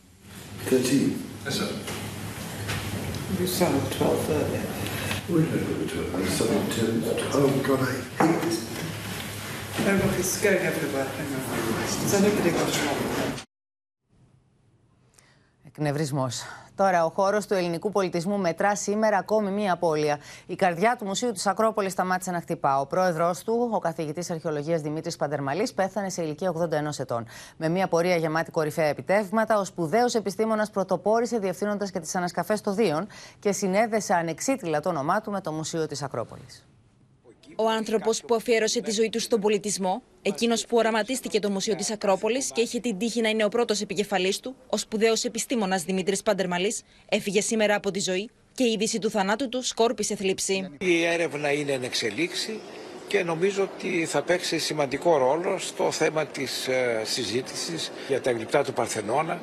[13.40, 13.43] Jag
[15.78, 16.44] Εκνευρισμός.
[16.76, 20.20] Τώρα, ο χώρος του ελληνικού πολιτισμού μετρά σήμερα ακόμη μία απώλεια.
[20.46, 22.80] Η καρδιά του Μουσείου της Ακρόπολης σταμάτησε να χτυπά.
[22.80, 27.26] Ο πρόεδρός του, ο καθηγητής Αρχαιολογίας Δημήτρης Παντερμαλής, πέθανε σε ηλικία 81 ετών.
[27.58, 32.76] Με μία πορεία γεμάτη κορυφαία επιτεύγματα, ο σπουδαίος επιστήμονας πρωτοπόρησε διευθύνοντας και τις ανασκαφές των
[32.76, 33.08] Δίων
[33.40, 36.64] και συνέδεσε ανεξίτηλα το όνομά του με το Μουσείο της Ακρόπολης.
[37.56, 41.92] Ο άνθρωπος που αφιέρωσε τη ζωή του στον πολιτισμό, εκείνος που οραματίστηκε το Μουσείο της
[41.92, 46.24] Ακρόπολης και είχε την τύχη να είναι ο πρώτος επικεφαλής του, ο σπουδαίος επιστήμονας Δημήτρης
[46.24, 50.70] Παντερμαλής, έφυγε σήμερα από τη ζωή και η είδηση του θανάτου του σκόρπισε θλίψη.
[50.80, 52.60] Η έρευνα είναι εν εξελίξη
[53.08, 58.64] και νομίζω ότι θα παίξει σημαντικό ρόλο στο θέμα της ε, συζήτησης για τα γλυπτά
[58.64, 59.42] του Παρθενώνα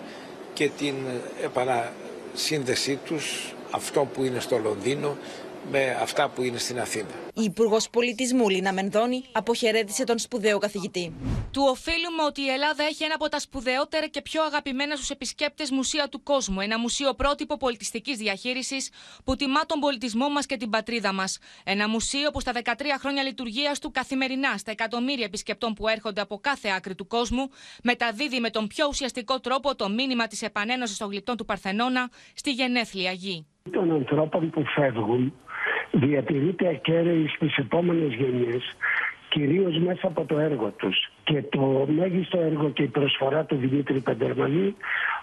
[0.55, 0.95] και την
[1.43, 5.17] επανασύνδεσή τους αυτό που είναι στο Λονδίνο
[5.71, 7.09] με αυτά που είναι στην Αθήνα.
[7.35, 11.13] Η Υπουργός Πολιτισμού Λίνα Μενδώνη αποχαιρέτησε τον σπουδαίο καθηγητή.
[11.51, 15.71] Του οφείλουμε ότι η Ελλάδα έχει ένα από τα σπουδαιότερα και πιο αγαπημένα στους επισκέπτες
[15.71, 16.61] μουσεία του κόσμου.
[16.61, 18.91] Ένα μουσείο πρότυπο πολιτιστικής διαχείρισης
[19.25, 21.39] που τιμά τον πολιτισμό μας και την πατρίδα μας.
[21.65, 26.39] Ένα μουσείο που στα 13 χρόνια λειτουργίας του καθημερινά στα εκατομμύρια επισκεπτών που έρχονται από
[26.39, 27.49] κάθε άκρη του κόσμου
[27.83, 32.51] μεταδίδει με τον πιο ουσιαστικό τρόπο το μήνυμα της επανένωσης των γλυπτών του Παρθενώνα στη
[32.51, 33.47] γενέθλια γη.
[33.71, 35.35] Των ανθρώπων που φεύγουν
[35.91, 38.63] διατηρείται ακέραιη στις επόμενες γενιές
[39.31, 41.13] κυρίως μέσα από το έργο τους.
[41.25, 44.75] Και το μέγιστο έργο και η προσφορά του Δημήτρη Πεντερμανή,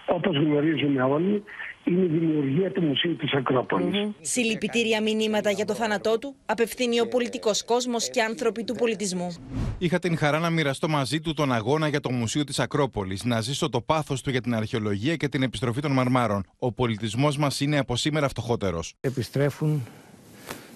[0.06, 1.42] όπως γνωρίζουμε όλοι,
[1.84, 3.94] είναι η δημιουργία του Μουσείου της Ακρόπολης.
[3.94, 4.14] Mm -hmm.
[4.20, 9.36] Συλληπιτήρια μηνύματα για το θάνατό του απευθύνει ο πολιτικός κόσμος και άνθρωποι του πολιτισμού.
[9.78, 13.40] Είχα την χαρά να μοιραστώ μαζί του τον αγώνα για το Μουσείο της Ακρόπολης, να
[13.40, 16.44] ζήσω το πάθος του για την αρχαιολογία και την επιστροφή των μαρμάρων.
[16.58, 18.94] Ο πολιτισμός μας είναι από σήμερα φτωχότερος.
[19.00, 19.86] Επιστρέφουν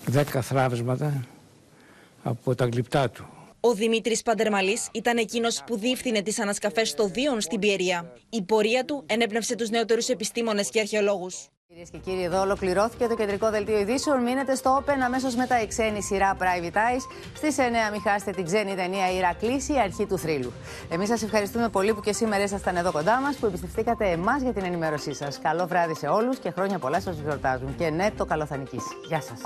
[0.06, 1.24] δέκα θράβσματα
[2.22, 3.26] από τα γλυπτά του.
[3.60, 8.12] Ο Δημήτρης Παντερμαλής ήταν εκείνος που διεύθυνε τις ανασκαφές στο Δίον στην Πιερία.
[8.30, 11.48] Η πορεία του ενέπνευσε τους νεότερους επιστήμονες και αρχαιολόγους.
[11.68, 14.22] Κυρίες και κύριοι, εδώ ολοκληρώθηκε το κεντρικό δελτίο ειδήσεων.
[14.22, 17.00] Μείνετε στο Open αμέσως μετά η ξένη σειρά Private Eyes.
[17.36, 17.60] Στις 9
[17.92, 20.52] μην χάσετε την ξένη ταινία Ηρακλήση, η αρχή του θρύλου.
[20.88, 24.52] Εμείς σας ευχαριστούμε πολύ που και σήμερα ήσασταν εδώ κοντά μας, που εμπιστευτήκατε εμάς για
[24.52, 25.38] την ενημέρωσή σας.
[25.38, 27.76] Καλό βράδυ σε όλους και χρόνια πολλά σας γιορτάζουν.
[27.76, 28.96] Και ναι, το καλό θα νικήσει.
[29.08, 29.40] Γεια σας.